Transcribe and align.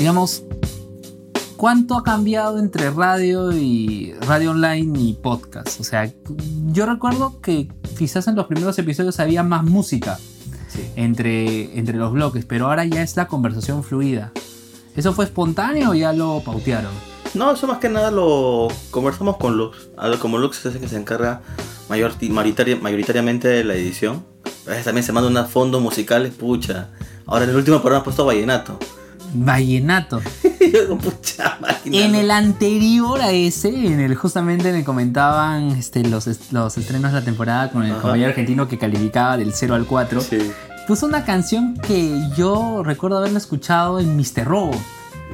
digamos, 0.00 0.44
¿cuánto 1.58 1.94
ha 1.94 2.02
cambiado 2.02 2.58
entre 2.58 2.88
radio 2.88 3.52
y 3.52 4.14
radio 4.22 4.52
online 4.52 4.98
y 4.98 5.12
podcast? 5.12 5.78
O 5.78 5.84
sea, 5.84 6.10
yo 6.72 6.86
recuerdo 6.86 7.38
que 7.42 7.68
quizás 7.98 8.26
en 8.26 8.34
los 8.34 8.46
primeros 8.46 8.78
episodios 8.78 9.20
había 9.20 9.42
más 9.42 9.62
música 9.62 10.18
entre, 10.96 11.78
entre 11.78 11.98
los 11.98 12.14
bloques, 12.14 12.46
pero 12.46 12.68
ahora 12.68 12.86
ya 12.86 13.02
es 13.02 13.14
la 13.16 13.26
conversación 13.26 13.84
fluida. 13.84 14.32
¿Eso 14.96 15.12
fue 15.12 15.26
espontáneo 15.26 15.90
o 15.90 15.94
ya 15.94 16.14
lo 16.14 16.40
pautearon? 16.42 16.92
No, 17.34 17.52
eso 17.52 17.66
más 17.66 17.76
que 17.76 17.90
nada 17.90 18.10
lo 18.10 18.68
conversamos 18.90 19.36
con 19.36 19.58
Lux. 19.58 19.90
Como 20.18 20.38
Lux 20.38 20.64
es 20.64 20.74
el 20.74 20.80
que 20.80 20.88
se 20.88 20.96
encarga 20.96 21.42
mayor, 21.90 22.14
mayoritariamente 22.30 23.48
de 23.48 23.64
la 23.64 23.74
edición. 23.74 24.24
A 24.66 24.70
veces 24.70 24.86
también 24.86 25.04
se 25.04 25.12
manda 25.12 25.28
unos 25.28 25.50
fondos 25.50 25.82
musicales, 25.82 26.32
pucha. 26.32 26.88
Ahora 27.26 27.44
en 27.44 27.50
el 27.50 27.56
último 27.56 27.82
programa 27.82 28.00
ha 28.00 28.04
puesto 28.04 28.24
Vallenato. 28.24 28.78
Vallenato. 29.32 30.20
en 31.84 32.14
el 32.14 32.30
anterior 32.30 33.20
a 33.20 33.32
ese, 33.32 33.68
en 33.68 34.00
el 34.00 34.14
justamente 34.14 34.72
me 34.72 34.84
comentaban 34.84 35.70
este, 35.70 36.02
los, 36.04 36.28
los 36.52 36.78
estrenos 36.78 37.12
de 37.12 37.18
la 37.20 37.24
temporada 37.24 37.70
con 37.70 37.84
el 37.84 37.92
compañero 37.94 38.28
argentino 38.28 38.68
que 38.68 38.78
calificaba 38.78 39.36
del 39.36 39.52
0 39.52 39.74
al 39.74 39.86
4. 39.86 40.20
Sí. 40.20 40.50
Puso 40.86 41.06
una 41.06 41.24
canción 41.24 41.76
que 41.76 42.28
yo 42.36 42.82
recuerdo 42.84 43.18
haberla 43.18 43.38
escuchado 43.38 44.00
en 44.00 44.16
Mr. 44.16 44.44
Robo. 44.44 44.72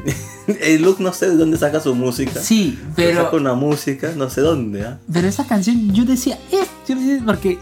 El 0.47 0.83
Luke 0.83 1.03
no 1.03 1.13
sé 1.13 1.31
de 1.31 1.37
dónde 1.37 1.59
saca 1.59 1.81
su 1.81 1.95
música. 1.95 2.41
Sí, 2.41 2.79
pero. 2.95 3.25
Saca 3.25 3.37
una 3.37 3.55
música, 3.55 4.13
no 4.17 4.31
sé 4.31 4.43
dónde. 4.43 4.85
¿ah? 4.85 4.99
Pero 5.13 5.27
esa 5.27 5.45
canción, 5.47 5.93
yo 5.93 6.05
decía, 6.05 6.39
es, 6.53 6.69
porque 7.25 7.59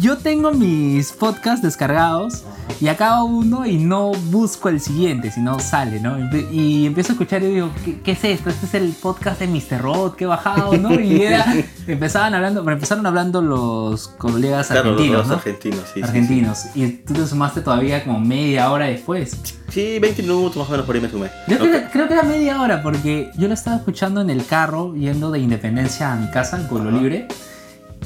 yo 0.00 0.18
tengo 0.18 0.52
mis 0.52 1.12
podcasts 1.12 1.62
descargados 1.62 2.44
y 2.82 2.88
acabo 2.88 3.26
uno 3.26 3.64
y 3.64 3.78
no 3.78 4.10
busco 4.10 4.68
el 4.68 4.80
siguiente, 4.80 5.30
sino 5.30 5.60
sale, 5.60 6.00
¿no? 6.00 6.18
Y 6.50 6.84
empiezo 6.84 7.10
a 7.10 7.12
escuchar 7.12 7.40
y 7.44 7.46
digo, 7.46 7.70
¿qué, 8.02 8.10
es 8.10 8.24
esto? 8.24 8.50
Este 8.50 8.66
es 8.66 8.74
el 8.74 8.90
podcast 8.90 9.38
de 9.38 9.46
Mr. 9.46 9.80
Rod 9.80 10.14
que 10.16 10.24
he 10.24 10.26
bajado, 10.26 10.76
¿no? 10.76 10.92
Y 10.98 11.22
empezaban 11.86 12.34
hablando, 12.34 12.68
empezaron 12.68 13.06
hablando 13.06 13.40
los 13.40 14.08
colegas 14.08 14.72
argentinos, 14.72 15.28
¿no? 15.28 15.34
argentinos, 15.34 15.84
sí. 15.94 16.02
Argentinos. 16.02 16.66
Y 16.74 16.88
tú 16.88 17.14
te 17.14 17.24
sumaste 17.24 17.60
todavía 17.60 18.02
como 18.02 18.18
media 18.18 18.72
hora 18.72 18.86
después. 18.86 19.36
Sí, 19.68 20.00
20 20.00 20.22
minutos 20.22 20.56
más 20.56 20.66
o 20.66 20.72
menos 20.72 20.84
por 20.84 20.96
ahí 20.96 21.02
me 21.02 21.08
sumé. 21.08 21.30
Yo 21.46 21.58
creo, 21.60 21.88
creo, 21.88 22.08
que 22.08 22.14
era 22.14 22.24
media 22.24 22.60
hora 22.60 22.82
porque 22.82 23.30
yo 23.38 23.46
lo 23.46 23.54
estaba 23.54 23.76
escuchando 23.76 24.20
en 24.20 24.28
el 24.28 24.44
carro 24.44 24.92
yendo 24.96 25.30
de 25.30 25.38
Independencia 25.38 26.12
a 26.12 26.16
mi 26.16 26.28
casa 26.32 26.56
en 26.56 26.66
Pueblo 26.66 26.90
Libre. 26.90 27.28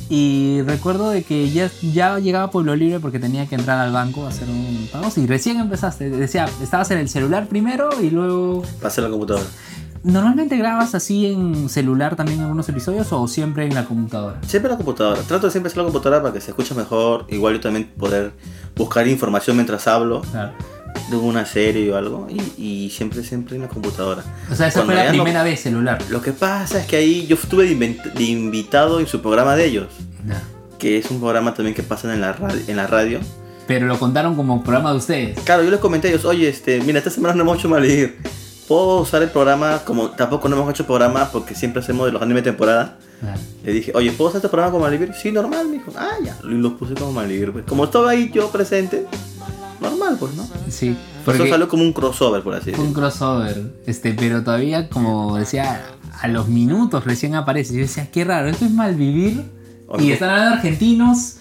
Y 0.09 0.63
recuerdo 0.63 1.11
de 1.11 1.23
que 1.23 1.51
ya, 1.51 1.71
ya 1.83 2.19
llegaba 2.19 2.47
a 2.47 2.51
Pueblo 2.51 2.77
Libre 2.77 3.01
porque 3.01 3.19
tenía 3.19 3.47
que 3.47 3.55
entrar 3.55 3.79
al 3.79 3.93
banco 3.93 4.27
a 4.27 4.29
hacer 4.29 4.49
un 4.49 4.89
pago. 4.93 5.09
Y 5.17 5.27
recién 5.27 5.59
empezaste. 5.59 6.11
Decía, 6.11 6.49
estabas 6.63 6.91
en 6.91 6.99
el 6.99 7.09
celular 7.09 7.49
primero 7.49 7.91
y 8.01 8.11
luego. 8.11 8.63
Pasé 8.81 9.01
la 9.01 9.09
computadora. 9.09 9.47
¿Normalmente 10.03 10.57
grabas 10.57 10.95
así 10.95 11.27
en 11.27 11.69
celular 11.69 12.15
también 12.15 12.41
algunos 12.41 12.69
episodios 12.69 13.13
o 13.13 13.27
siempre 13.27 13.67
en 13.67 13.75
la 13.75 13.85
computadora? 13.85 14.41
Siempre 14.47 14.71
en 14.71 14.73
la 14.73 14.77
computadora. 14.77 15.21
Trato 15.23 15.47
de 15.47 15.51
siempre 15.51 15.69
hacer 15.69 15.79
la 15.79 15.85
computadora 15.85 16.23
para 16.23 16.33
que 16.33 16.41
se 16.41 16.53
escuche 16.53 16.75
mejor. 16.75 17.27
Igual 17.29 17.55
yo 17.55 17.61
también 17.61 17.91
poder 17.99 18.33
buscar 18.77 19.09
información 19.09 19.57
mientras 19.57 19.89
hablo. 19.89 20.23
Claro 20.31 20.53
de 21.11 21.17
una 21.17 21.47
serie 21.47 21.93
o 21.93 21.97
algo 21.97 22.27
y, 22.57 22.91
siempre, 22.91 23.23
siempre 23.23 23.57
en 23.57 23.63
la 23.63 23.69
computadora. 23.69 24.23
O 24.51 24.55
sea, 24.55 24.69
esa 24.69 24.85
fue 24.85 24.95
la 24.95 25.11
primera 25.11 25.43
vez 25.43 25.61
celular. 25.61 26.03
Lo 26.11 26.23
que 26.23 26.33
pasa 26.33 26.81
es 26.81 26.87
que 26.87 26.97
ahí 26.97 27.27
yo 27.27 27.37
estuve 27.37 27.67
de, 27.67 28.25
invitado 28.25 29.01
en 29.01 29.07
su 29.07 29.21
programa 29.21 29.57
de 29.57 29.67
ellos, 29.67 29.89
que 30.79 30.99
es 30.99 31.11
un 31.11 31.21
programa 31.21 31.55
también 31.55 31.75
que 31.75 31.83
pasan 31.83 32.11
en 32.13 32.21
la, 32.21 32.33
radio, 32.33 32.61
en 32.67 32.77
la 32.77 32.87
radio. 32.87 33.21
Pero 33.67 33.87
lo 33.87 33.99
contaron 33.99 34.37
como 34.37 34.63
programa 34.63 34.93
de 34.93 34.99
ustedes. 34.99 35.41
Claro, 35.41 35.65
yo 35.65 35.71
les 35.71 35.81
comenté 35.81 36.09
a 36.09 36.11
ellos, 36.11 36.25
oye, 36.25 36.49
este, 36.49 36.81
mira, 36.83 36.99
esta 36.99 37.11
semana 37.11 37.35
no 37.35 37.43
hemos 37.43 37.59
hecho 37.59 37.85
ir 37.85 38.17
¿Puedo 38.69 39.03
usar 39.03 39.23
el 39.23 39.31
programa 39.31 39.83
como 39.85 40.11
tampoco 40.11 40.49
no 40.49 40.57
hemos 40.57 40.71
hecho 40.71 40.85
programa 40.85 41.31
porque 41.31 41.55
siempre 41.55 41.81
hacemos 41.83 42.07
de 42.07 42.13
los 42.13 42.21
anime 42.21 42.43
temporada? 42.43 42.97
Le 43.65 43.73
dije, 43.73 43.93
oye, 43.95 44.11
¿puedo 44.11 44.31
usar 44.31 44.39
este 44.39 44.49
programa 44.49 44.73
como 44.73 44.85
Malivir? 44.85 45.15
Sí, 45.15 45.31
normal, 45.31 45.69
me 45.69 45.79
dijo. 45.79 45.93
Ah, 45.97 46.15
ya, 46.23 46.37
y 46.43 46.49
lo 46.49 46.77
puse 46.77 46.95
como 46.95 47.13
Malivir. 47.13 47.53
Pues. 47.53 47.65
Como 47.65 47.85
estaba 47.85 48.11
ahí 48.11 48.31
yo 48.35 48.51
presente, 48.51 49.07
normal, 50.11 50.17
pues, 50.19 50.35
¿no? 50.35 50.49
Sí. 50.71 50.97
Porque 51.25 51.43
Eso 51.43 51.51
salió 51.51 51.69
como 51.69 51.83
un 51.83 51.93
crossover, 51.93 52.43
por 52.43 52.55
así 52.55 52.67
decirlo. 52.67 52.85
Un 52.85 52.95
crossover, 52.95 53.73
este, 53.87 54.13
pero 54.15 54.43
todavía, 54.43 54.89
como 54.89 55.37
decía, 55.37 55.83
a 56.21 56.29
los 56.29 56.49
minutos 56.49 57.05
recién 57.05 57.35
aparece. 57.35 57.75
Yo 57.75 57.81
decía, 57.81 58.11
qué 58.11 58.25
raro, 58.25 58.49
esto 58.49 58.65
es 58.65 58.71
malvivir. 58.71 59.45
y 59.99 60.11
están 60.11 60.31
hablando 60.31 60.57
argentinos. 60.57 61.37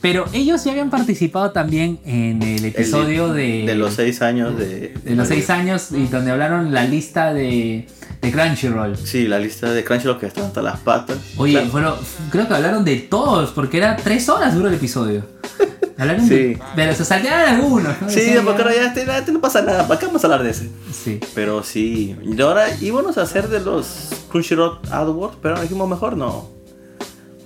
Pero 0.00 0.26
ellos 0.32 0.62
ya 0.62 0.70
habían 0.70 0.90
participado 0.90 1.50
también 1.50 1.98
en 2.04 2.40
el 2.40 2.64
episodio 2.64 3.32
de. 3.32 3.64
De 3.66 3.74
los 3.74 3.94
seis 3.94 4.22
años 4.22 4.56
de. 4.56 4.94
De 5.04 5.16
los 5.16 5.26
seis 5.26 5.50
años 5.50 5.90
y 5.90 6.06
donde 6.06 6.30
hablaron 6.30 6.72
la 6.72 6.84
lista 6.84 7.34
de, 7.34 7.88
de 8.22 8.30
Crunchyroll. 8.30 8.96
Sí, 8.96 9.26
la 9.26 9.40
lista 9.40 9.72
de 9.72 9.82
Crunchyroll 9.82 10.20
que 10.20 10.26
está 10.26 10.46
hasta 10.46 10.62
las 10.62 10.78
patas. 10.78 11.18
Oye, 11.36 11.60
bueno, 11.72 11.96
creo 12.30 12.46
que 12.46 12.54
hablaron 12.54 12.84
de 12.84 12.94
todos, 12.96 13.50
porque 13.50 13.78
era 13.78 13.96
tres 13.96 14.28
horas 14.28 14.54
duro 14.54 14.68
el 14.68 14.74
episodio. 14.74 15.24
sí. 16.26 16.56
pero 16.76 16.94
se 16.94 17.04
saltearon 17.04 17.56
algunos, 17.56 18.00
¿no? 18.00 18.08
Sí, 18.08 18.34
porque 18.44 18.62
ahora 18.62 18.74
ya 18.74 18.86
este, 18.86 19.02
este, 19.02 19.32
no 19.32 19.40
pasa 19.40 19.62
nada. 19.62 19.88
¿Para 19.88 19.98
qué 19.98 20.06
vamos 20.06 20.22
a 20.22 20.26
hablar 20.26 20.42
de 20.42 20.50
ese? 20.50 20.70
Sí. 20.92 21.20
Pero 21.34 21.62
sí. 21.62 22.16
Y 22.22 22.40
ahora 22.40 22.66
íbamos 22.80 23.18
a 23.18 23.22
hacer 23.22 23.48
de 23.48 23.60
los 23.60 24.10
Crunchyroll 24.30 24.78
AdWords, 24.90 25.38
pero 25.42 25.60
dijimos 25.60 25.88
mejor 25.88 26.16
no. 26.16 26.48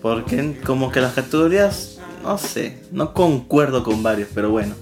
Porque 0.02 0.60
como 0.66 0.90
que 0.90 1.00
las 1.00 1.14
categorías, 1.14 1.98
no 2.22 2.36
sé, 2.36 2.82
no 2.90 3.14
concuerdo 3.14 3.84
con 3.84 4.02
varios, 4.02 4.28
pero 4.34 4.50
bueno. 4.50 4.74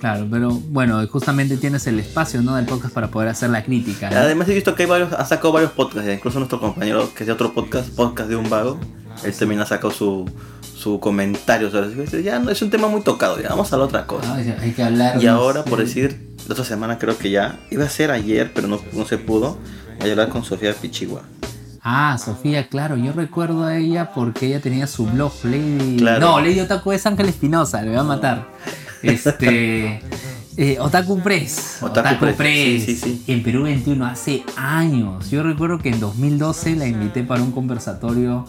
Claro, 0.00 0.26
pero 0.30 0.50
bueno, 0.50 1.04
justamente 1.08 1.56
tienes 1.56 1.86
el 1.86 1.98
espacio 1.98 2.42
¿no? 2.42 2.54
del 2.56 2.66
podcast 2.66 2.94
para 2.94 3.08
poder 3.08 3.28
hacer 3.28 3.50
la 3.50 3.64
crítica. 3.64 4.08
Además 4.08 4.48
he 4.48 4.54
visto 4.54 4.74
que 4.74 4.84
hay 4.84 4.88
varios, 4.88 5.12
ha 5.12 5.24
sacado 5.24 5.52
varios 5.52 5.72
podcasts, 5.72 6.08
incluso 6.12 6.38
nuestro 6.38 6.60
compañero 6.60 7.12
que 7.14 7.24
es 7.24 7.26
de 7.26 7.32
otro 7.32 7.52
podcast, 7.52 7.88
podcast 7.90 8.28
de 8.28 8.36
un 8.36 8.48
vago, 8.48 8.78
él 9.24 9.34
también 9.34 9.60
ha 9.60 9.66
sacado 9.66 9.90
su, 9.90 10.30
su 10.76 11.00
comentario 11.00 11.70
sobre 11.70 12.22
Ya 12.22 12.38
no, 12.38 12.50
es 12.50 12.60
un 12.60 12.70
tema 12.70 12.88
muy 12.88 13.00
tocado, 13.00 13.40
ya 13.40 13.48
vamos 13.48 13.72
a 13.72 13.76
la 13.76 13.84
otra 13.84 14.06
cosa. 14.06 14.34
Hay 14.34 14.72
que 14.72 14.82
hablar. 14.82 15.22
Y 15.22 15.26
ahora, 15.26 15.64
por 15.64 15.78
decir, 15.78 16.34
la 16.46 16.52
otra 16.52 16.64
semana 16.64 16.98
creo 16.98 17.16
que 17.16 17.30
ya, 17.30 17.58
iba 17.70 17.84
a 17.84 17.88
ser 17.88 18.10
ayer, 18.10 18.52
pero 18.54 18.68
no, 18.68 18.80
no 18.92 19.06
se 19.06 19.18
pudo, 19.18 19.58
voy 19.98 20.08
a 20.08 20.12
hablar 20.12 20.28
con 20.28 20.44
Sofía 20.44 20.74
Pichigua. 20.74 21.22
Ah, 21.82 22.18
Sofía, 22.18 22.68
claro, 22.68 22.96
yo 22.96 23.12
recuerdo 23.12 23.64
a 23.64 23.76
ella 23.76 24.10
porque 24.12 24.46
ella 24.46 24.60
tenía 24.60 24.86
su 24.86 25.06
blog, 25.06 25.32
Lady... 25.44 25.96
No, 26.20 26.40
Lady 26.40 26.60
Otaku 26.60 26.92
es 26.92 27.06
Ángel 27.06 27.28
Espinosa, 27.28 27.80
le 27.82 27.90
voy 27.90 27.98
a 27.98 28.02
matar. 28.02 28.48
Este... 29.02 30.02
Eh, 30.58 30.78
Otaku 30.80 31.20
Press. 31.20 31.82
Otaku, 31.82 32.34
Press. 32.34 32.84
Sí, 32.84 32.96
sí, 32.96 33.24
En 33.26 33.42
Perú 33.42 33.64
21 33.64 34.06
hace 34.06 34.42
años. 34.56 35.28
Yo 35.28 35.42
recuerdo 35.42 35.78
que 35.78 35.90
en 35.90 36.00
2012 36.00 36.76
la 36.76 36.86
invité 36.86 37.22
para 37.24 37.42
un 37.42 37.52
conversatorio 37.52 38.46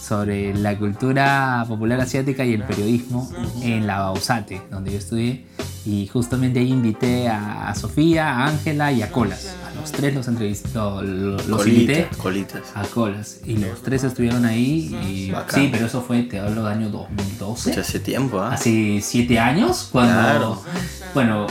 sobre 0.00 0.54
la 0.54 0.78
cultura 0.78 1.64
popular 1.68 2.00
asiática 2.00 2.44
y 2.44 2.54
el 2.54 2.62
periodismo 2.62 3.30
en 3.62 3.86
la 3.86 4.00
Bausate, 4.00 4.62
donde 4.70 4.92
yo 4.92 4.98
estudié. 4.98 5.44
Y 5.84 6.06
justamente 6.06 6.60
ahí 6.60 6.70
invité 6.70 7.28
a, 7.28 7.74
Sofía, 7.74 8.28
a 8.30 8.46
Ángela 8.48 8.92
y 8.92 9.02
a 9.02 9.10
Colas. 9.10 9.54
A 9.66 9.74
los 9.74 9.90
tres 9.90 10.14
los 10.14 10.28
entrevisté, 10.28 10.68
los 10.74 11.66
invité 11.66 12.08
colitas. 12.18 12.62
a 12.74 12.82
Colas. 12.82 13.40
Y 13.44 13.56
los 13.56 13.82
tres 13.82 14.04
estuvieron 14.04 14.44
ahí. 14.44 14.94
Y, 15.08 15.32
sí, 15.48 15.68
pero 15.72 15.86
eso 15.86 16.02
fue, 16.02 16.22
te 16.22 16.40
hablo 16.40 16.64
del 16.64 16.72
año 16.72 16.88
2012. 16.90 17.78
hace 17.80 18.00
tiempo, 18.00 18.40
¿ah? 18.40 18.52
Hace 18.52 19.00
siete 19.02 19.38
años, 19.38 19.88
cuando... 19.90 20.62
Bueno, 21.14 21.46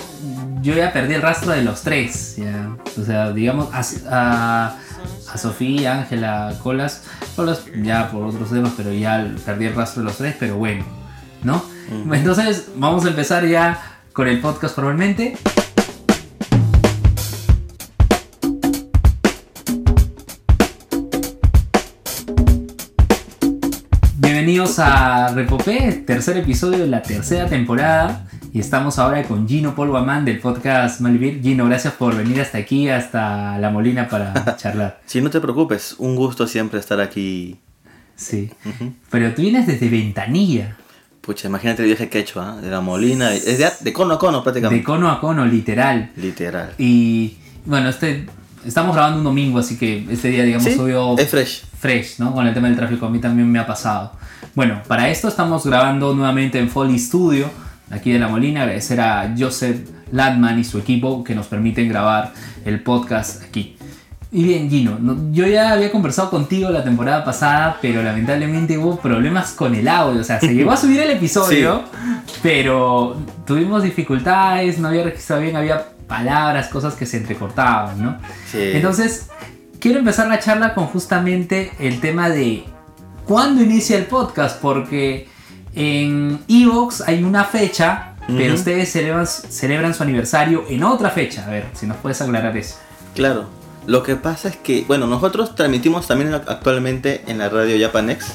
yo 0.61 0.75
ya 0.75 0.93
perdí 0.93 1.15
el 1.15 1.21
rastro 1.21 1.51
de 1.51 1.63
los 1.63 1.81
tres. 1.81 2.35
¿ya? 2.37 2.77
O 2.99 3.03
sea, 3.03 3.31
digamos, 3.31 3.69
a 3.73 4.77
a 5.31 5.37
Sofía, 5.37 5.99
Ángela, 5.99 6.53
Colas. 6.63 7.03
Ya 7.83 8.09
por 8.09 8.23
otros 8.23 8.49
temas, 8.49 8.73
pero 8.75 8.91
ya 8.91 9.31
perdí 9.45 9.65
el 9.65 9.75
rastro 9.75 10.01
de 10.01 10.07
los 10.07 10.17
tres, 10.17 10.35
pero 10.39 10.55
bueno, 10.55 10.83
¿no? 11.43 11.63
Entonces 12.11 12.69
vamos 12.75 13.05
a 13.05 13.09
empezar 13.09 13.45
ya 13.45 13.79
con 14.11 14.27
el 14.27 14.41
podcast 14.41 14.73
probablemente. 14.73 15.37
Bienvenidos 24.15 24.79
a 24.79 25.27
Repopé, 25.27 26.03
tercer 26.07 26.37
episodio 26.37 26.79
de 26.79 26.87
la 26.87 27.03
tercera 27.03 27.45
temporada. 27.45 28.25
Y 28.57 28.59
estamos 28.59 28.97
ahora 28.97 29.21
con 29.21 29.47
Gino 29.47 29.75
Polguamán 29.75 30.25
del 30.25 30.39
podcast 30.39 30.99
Malvivir. 30.99 31.43
Gino, 31.43 31.67
gracias 31.67 31.93
por 31.93 32.17
venir 32.17 32.41
hasta 32.41 32.57
aquí, 32.57 32.89
hasta 32.89 33.59
La 33.59 33.69
Molina 33.69 34.09
para 34.09 34.33
charlar. 34.57 34.99
sí, 35.05 35.21
no 35.21 35.29
te 35.29 35.39
preocupes, 35.39 35.93
un 35.99 36.15
gusto 36.15 36.47
siempre 36.47 36.79
estar 36.79 36.99
aquí. 36.99 37.59
Sí, 38.15 38.49
pero 39.11 39.31
tú 39.35 39.43
vienes 39.43 39.67
desde 39.67 39.87
Ventanilla. 39.89 40.75
Pucha, 41.21 41.49
imagínate 41.49 41.83
el 41.83 41.89
viaje 41.89 42.09
que 42.09 42.17
he 42.17 42.21
hecho, 42.21 42.41
¿ah? 42.41 42.57
de 42.59 42.71
La 42.71 42.81
Molina, 42.81 43.31
es 43.31 43.59
de, 43.83 43.93
cono 43.93 44.15
a 44.15 44.17
cono 44.17 44.41
prácticamente. 44.41 44.79
De 44.79 44.83
cono 44.83 45.11
a 45.11 45.21
cono, 45.21 45.45
literal. 45.45 46.09
Literal. 46.15 46.73
Y 46.79 47.37
bueno, 47.63 47.89
este, 47.89 48.25
estamos 48.65 48.95
grabando 48.95 49.19
un 49.19 49.23
domingo, 49.23 49.59
así 49.59 49.77
que 49.77 50.03
este 50.09 50.29
día, 50.29 50.43
digamos, 50.43 50.67
¿Sí? 50.67 50.79
Es 51.19 51.29
fresh. 51.29 51.63
Fresh, 51.79 52.17
¿no? 52.17 52.33
Con 52.33 52.47
el 52.47 52.55
tema 52.55 52.69
del 52.69 52.75
tráfico, 52.75 53.05
a 53.05 53.09
mí 53.11 53.19
también 53.19 53.51
me 53.51 53.59
ha 53.59 53.67
pasado. 53.67 54.13
Bueno, 54.55 54.81
para 54.87 55.09
esto 55.09 55.27
estamos 55.27 55.63
grabando 55.63 56.15
nuevamente 56.15 56.57
en 56.57 56.71
Foley 56.71 56.97
Studio 56.97 57.66
aquí 57.89 58.11
de 58.11 58.19
La 58.19 58.27
Molina, 58.27 58.63
agradecer 58.63 58.99
a 59.01 59.33
Joseph 59.37 59.89
Ladman 60.11 60.59
y 60.59 60.63
su 60.63 60.79
equipo 60.79 61.23
que 61.23 61.35
nos 61.35 61.47
permiten 61.47 61.89
grabar 61.89 62.33
el 62.65 62.81
podcast 62.81 63.43
aquí. 63.43 63.77
Y 64.29 64.43
bien, 64.43 64.69
Gino, 64.69 64.99
yo 65.31 65.47
ya 65.47 65.71
había 65.71 65.89
conversado 65.89 66.29
contigo 66.29 66.69
la 66.69 66.83
temporada 66.83 67.23
pasada, 67.23 67.77
pero 67.81 68.03
lamentablemente 68.03 68.77
hubo 68.77 68.97
problemas 68.97 69.51
con 69.51 69.73
el 69.73 69.87
audio. 69.87 70.19
O 70.19 70.23
sea, 70.23 70.39
se 70.39 70.53
llegó 70.53 70.71
a 70.71 70.77
subir 70.77 70.99
el 70.99 71.11
episodio, 71.11 71.83
pero 72.43 73.15
tuvimos 73.45 73.83
dificultades, 73.83 74.79
no 74.79 74.89
había 74.89 75.03
registrado 75.03 75.41
bien, 75.41 75.55
había 75.55 75.85
palabras, 76.07 76.67
cosas 76.67 76.95
que 76.95 77.05
se 77.05 77.17
entrecortaban, 77.17 78.03
¿no? 78.03 78.17
Sí. 78.51 78.59
Entonces, 78.73 79.29
quiero 79.79 79.99
empezar 79.99 80.27
la 80.27 80.39
charla 80.39 80.73
con 80.73 80.87
justamente 80.87 81.71
el 81.79 82.01
tema 82.01 82.29
de 82.29 82.65
cuándo 83.25 83.63
inicia 83.63 83.97
el 83.97 84.05
podcast, 84.05 84.59
porque 84.61 85.27
en 85.77 86.39
Evox 86.47 87.01
hay 87.01 87.23
una 87.23 87.43
fecha, 87.43 88.15
pero 88.27 88.55
ustedes 88.55 88.91
celebran, 88.91 89.27
celebran 89.27 89.93
su 89.93 90.03
aniversario 90.03 90.65
en 90.67 90.83
otra 90.83 91.11
fecha. 91.11 91.45
A 91.45 91.51
ver, 91.51 91.67
si 91.73 91.85
nos 91.85 91.97
puedes 91.97 92.19
aclarar 92.21 92.57
eso. 92.57 92.77
Claro. 93.13 93.45
Lo 93.85 94.03
que 94.03 94.17
pasa 94.17 94.49
es 94.49 94.57
que, 94.57 94.83
bueno, 94.85 95.07
nosotros 95.07 95.55
transmitimos 95.55 96.07
también 96.07 96.33
actualmente 96.33 97.23
en 97.27 97.37
la 97.37 97.47
radio 97.47 97.77
Japanex, 97.79 98.33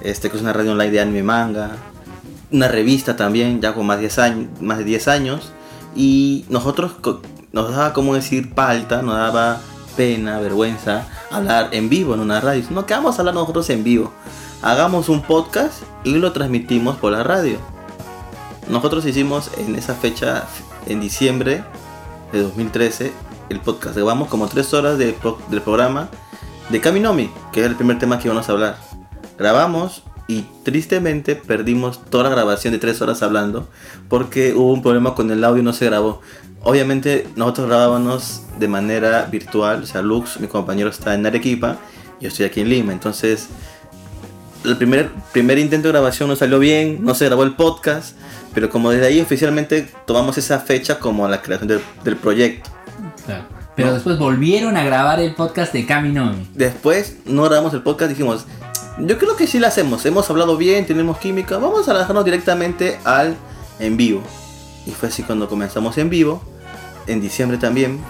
este, 0.00 0.28
que 0.28 0.36
es 0.36 0.42
una 0.42 0.52
radio 0.52 0.72
online 0.72 0.90
de 0.90 1.00
anime 1.00 1.22
manga, 1.22 1.76
una 2.50 2.66
revista 2.66 3.14
también, 3.14 3.60
ya 3.60 3.74
con 3.74 3.86
más, 3.86 3.98
de 3.98 4.02
10 4.02 4.18
años, 4.18 4.46
más 4.60 4.78
de 4.78 4.84
10 4.84 5.08
años, 5.08 5.52
y 5.94 6.46
nosotros 6.48 6.94
nos 7.52 7.70
daba, 7.70 7.92
como 7.92 8.14
decir, 8.14 8.54
palta, 8.54 9.02
nos 9.02 9.14
daba 9.14 9.60
pena, 9.96 10.40
vergüenza 10.40 11.06
hablar 11.30 11.68
en 11.72 11.88
vivo 11.88 12.14
en 12.14 12.20
una 12.20 12.40
radio. 12.40 12.64
No, 12.70 12.86
que 12.86 12.94
vamos 12.94 13.16
a 13.16 13.20
hablar 13.20 13.34
nosotros 13.34 13.68
en 13.70 13.84
vivo. 13.84 14.12
Hagamos 14.62 15.08
un 15.08 15.22
podcast 15.22 15.82
y 16.04 16.14
lo 16.18 16.30
transmitimos 16.30 16.96
por 16.96 17.10
la 17.10 17.24
radio. 17.24 17.58
Nosotros 18.68 19.04
hicimos 19.04 19.50
en 19.58 19.74
esa 19.74 19.96
fecha, 19.96 20.46
en 20.86 21.00
diciembre 21.00 21.64
de 22.32 22.42
2013, 22.42 23.12
el 23.48 23.58
podcast. 23.58 23.96
Grabamos 23.96 24.28
como 24.28 24.46
tres 24.46 24.72
horas 24.72 24.98
del 24.98 25.14
programa 25.64 26.10
de 26.68 26.80
Kaminomi, 26.80 27.28
que 27.52 27.62
es 27.62 27.66
el 27.66 27.74
primer 27.74 27.98
tema 27.98 28.20
que 28.20 28.28
íbamos 28.28 28.48
a 28.48 28.52
hablar. 28.52 28.76
Grabamos 29.36 30.04
y 30.28 30.42
tristemente 30.62 31.34
perdimos 31.34 32.00
toda 32.04 32.22
la 32.22 32.30
grabación 32.30 32.72
de 32.72 32.78
tres 32.78 33.02
horas 33.02 33.20
hablando 33.24 33.68
porque 34.08 34.54
hubo 34.54 34.72
un 34.72 34.82
problema 34.82 35.16
con 35.16 35.28
el 35.32 35.42
audio 35.42 35.62
y 35.62 35.64
no 35.64 35.72
se 35.72 35.86
grabó. 35.86 36.20
Obviamente 36.62 37.26
nosotros 37.34 37.66
grabábamos 37.66 38.42
de 38.60 38.68
manera 38.68 39.24
virtual, 39.24 39.82
o 39.82 39.86
sea, 39.86 40.02
Lux, 40.02 40.38
mi 40.38 40.46
compañero 40.46 40.88
está 40.88 41.14
en 41.14 41.26
Arequipa, 41.26 41.78
yo 42.20 42.28
estoy 42.28 42.46
aquí 42.46 42.60
en 42.60 42.68
Lima, 42.68 42.92
entonces 42.92 43.48
el 44.64 44.76
primer, 44.76 45.10
primer 45.32 45.58
intento 45.58 45.88
de 45.88 45.92
grabación 45.92 46.28
no 46.28 46.36
salió 46.36 46.58
bien, 46.58 47.04
no 47.04 47.14
se 47.14 47.26
grabó 47.26 47.42
el 47.42 47.54
podcast, 47.54 48.16
pero 48.54 48.70
como 48.70 48.90
desde 48.90 49.06
ahí 49.06 49.20
oficialmente 49.20 49.88
tomamos 50.06 50.38
esa 50.38 50.60
fecha 50.60 50.98
como 50.98 51.28
la 51.28 51.42
creación 51.42 51.68
del, 51.68 51.80
del 52.04 52.16
proyecto. 52.16 52.70
Pero 53.74 53.94
después 53.94 54.18
volvieron 54.18 54.76
a 54.76 54.84
grabar 54.84 55.20
el 55.20 55.34
podcast 55.34 55.72
de 55.72 55.86
Kaminomi. 55.86 56.48
Después 56.54 57.16
no 57.24 57.44
grabamos 57.44 57.72
el 57.72 57.82
podcast, 57.82 58.10
dijimos, 58.10 58.44
yo 58.98 59.18
creo 59.18 59.36
que 59.36 59.46
sí 59.46 59.58
lo 59.58 59.66
hacemos, 59.66 60.04
hemos 60.04 60.28
hablado 60.28 60.56
bien, 60.56 60.86
tenemos 60.86 61.18
química, 61.18 61.56
vamos 61.56 61.88
a 61.88 61.94
dejarnos 61.94 62.24
directamente 62.24 62.98
al 63.04 63.34
en 63.78 63.96
vivo. 63.96 64.22
Y 64.86 64.90
fue 64.90 65.08
así 65.08 65.22
cuando 65.22 65.48
comenzamos 65.48 65.96
en 65.96 66.10
vivo, 66.10 66.42
en 67.06 67.20
diciembre 67.20 67.56
también, 67.56 68.00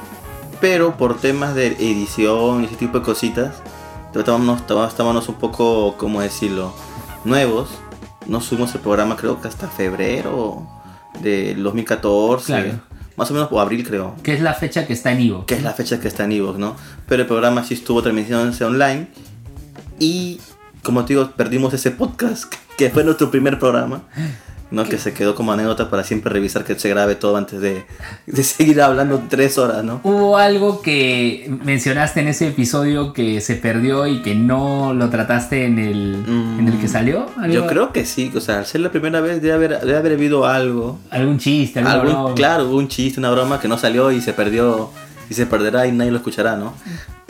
pero 0.60 0.96
por 0.96 1.20
temas 1.20 1.54
de 1.54 1.68
edición 1.68 2.62
y 2.62 2.66
ese 2.66 2.76
tipo 2.76 2.98
de 2.98 3.04
cositas, 3.04 3.54
estábamos, 4.20 4.62
estábamos 4.88 5.28
un 5.28 5.34
poco, 5.36 5.96
¿cómo 5.96 6.20
decirlo?, 6.20 6.74
nuevos. 7.24 7.70
No 8.26 8.40
subimos 8.40 8.74
el 8.74 8.80
programa 8.80 9.16
creo 9.16 9.40
que 9.40 9.48
hasta 9.48 9.68
febrero 9.68 10.66
de 11.20 11.54
2014. 11.54 12.46
Claro 12.46 12.92
más 13.16 13.30
o 13.30 13.34
menos 13.34 13.48
o 13.50 13.60
abril 13.60 13.86
creo. 13.86 14.14
Que 14.22 14.34
es 14.34 14.40
la 14.40 14.54
fecha 14.54 14.86
que 14.86 14.92
está 14.92 15.12
en 15.12 15.20
Ivo. 15.20 15.46
Que 15.46 15.54
es 15.54 15.62
la 15.62 15.72
fecha 15.72 16.00
que 16.00 16.08
está 16.08 16.24
en 16.24 16.32
Ivo, 16.32 16.54
¿no? 16.58 16.76
Pero 17.06 17.22
el 17.22 17.28
programa 17.28 17.64
sí 17.64 17.74
estuvo 17.74 18.02
transmitiéndose 18.02 18.64
online 18.64 19.08
y 19.98 20.40
como 20.82 21.04
te 21.04 21.14
digo, 21.14 21.30
perdimos 21.32 21.72
ese 21.74 21.90
podcast 21.92 22.52
que 22.76 22.90
fue 22.90 23.04
nuestro 23.04 23.30
primer 23.30 23.58
programa. 23.58 24.02
¿No? 24.72 24.84
Que 24.84 24.98
se 24.98 25.12
quedó 25.12 25.34
como 25.34 25.52
anécdota 25.52 25.90
para 25.90 26.02
siempre 26.02 26.32
revisar 26.32 26.64
que 26.64 26.78
se 26.78 26.88
grabe 26.88 27.14
todo 27.14 27.36
antes 27.36 27.60
de, 27.60 27.84
de, 28.26 28.42
seguir 28.42 28.80
hablando 28.80 29.22
tres 29.28 29.58
horas, 29.58 29.84
¿no? 29.84 30.00
Hubo 30.02 30.38
algo 30.38 30.80
que 30.82 31.54
mencionaste 31.64 32.20
en 32.20 32.28
ese 32.28 32.48
episodio 32.48 33.12
que 33.12 33.40
se 33.40 33.54
perdió 33.54 34.06
y 34.06 34.22
que 34.22 34.34
no 34.34 34.94
lo 34.94 35.10
trataste 35.10 35.66
en 35.66 35.78
el, 35.78 36.24
en 36.58 36.66
el 36.66 36.78
que 36.78 36.86
mm, 36.86 36.90
salió. 36.90 37.26
Yo 37.50 37.66
creo 37.66 37.92
que 37.92 38.04
sí, 38.06 38.32
o 38.34 38.40
sea, 38.40 38.58
al 38.58 38.66
ser 38.66 38.80
la 38.80 38.90
primera 38.90 39.20
vez 39.20 39.42
debe 39.42 39.54
haber, 39.54 39.80
debe 39.80 39.96
haber 39.96 40.12
habido 40.12 40.46
algo. 40.46 40.98
Algún 41.10 41.38
chiste, 41.38 41.80
algún, 41.80 42.34
Claro, 42.34 42.68
hubo 42.68 42.78
un 42.78 42.88
chiste, 42.88 43.20
una 43.20 43.30
broma 43.30 43.60
que 43.60 43.68
no 43.68 43.76
salió 43.76 44.10
y 44.10 44.20
se 44.20 44.32
perdió 44.32 44.90
y 45.28 45.34
se 45.34 45.46
perderá 45.46 45.86
y 45.86 45.92
nadie 45.92 46.10
lo 46.10 46.16
escuchará, 46.16 46.56
¿no? 46.56 46.74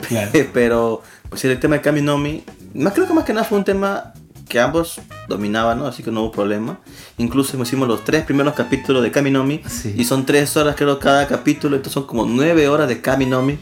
Claro. 0.07 0.31
Pero, 0.53 1.01
pues 1.29 1.43
el 1.45 1.59
tema 1.59 1.75
de 1.75 1.81
Kaminomi, 1.81 2.43
más 2.75 2.93
creo 2.93 3.07
que 3.07 3.13
más 3.13 3.25
que 3.25 3.33
nada 3.33 3.45
fue 3.45 3.57
un 3.57 3.63
tema 3.63 4.13
que 4.53 4.59
ambos 4.59 5.01
dominaban, 5.27 5.79
¿no? 5.79 5.87
Así 5.87 6.03
que 6.03 6.11
no 6.11 6.21
hubo 6.21 6.31
problema. 6.31 6.77
Incluso 7.17 7.59
hicimos 7.59 7.87
los 7.87 8.03
tres 8.03 8.23
primeros 8.23 8.53
capítulos 8.53 9.01
de 9.01 9.09
Kaminomi 9.09 9.63
y 9.95 10.03
son 10.03 10.27
tres 10.27 10.55
horas 10.55 10.75
creo 10.77 10.99
cada 10.99 11.27
capítulo, 11.27 11.75
entonces 11.75 11.93
son 11.95 12.05
como 12.05 12.25
nueve 12.25 12.67
horas 12.67 12.87
de 12.87 13.01
Kaminomi. 13.01 13.57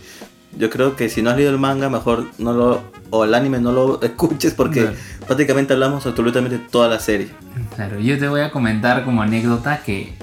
Yo 0.58 0.70
creo 0.70 0.98
que 0.98 1.08
si 1.08 1.22
no 1.22 1.30
has 1.30 1.38
leído 1.38 1.50
el 1.50 1.60
manga, 1.60 1.90
mejor 1.90 2.26
no 2.40 2.52
lo 2.52 2.82
o 3.10 3.24
el 3.24 3.34
anime 3.34 3.62
no 3.62 3.72
lo 3.72 4.02
escuches 4.04 4.54
porque 4.54 4.90
prácticamente 5.26 5.72
hablamos 5.72 6.06
absolutamente 6.06 6.60
toda 6.60 6.90
la 6.90 7.00
serie. 7.00 7.30
Claro, 7.74 7.98
yo 8.02 8.20
te 8.20 8.28
voy 8.28 8.42
a 8.42 8.52
comentar 8.52 9.06
como 9.06 9.22
anécdota 9.22 9.84
que 9.84 10.14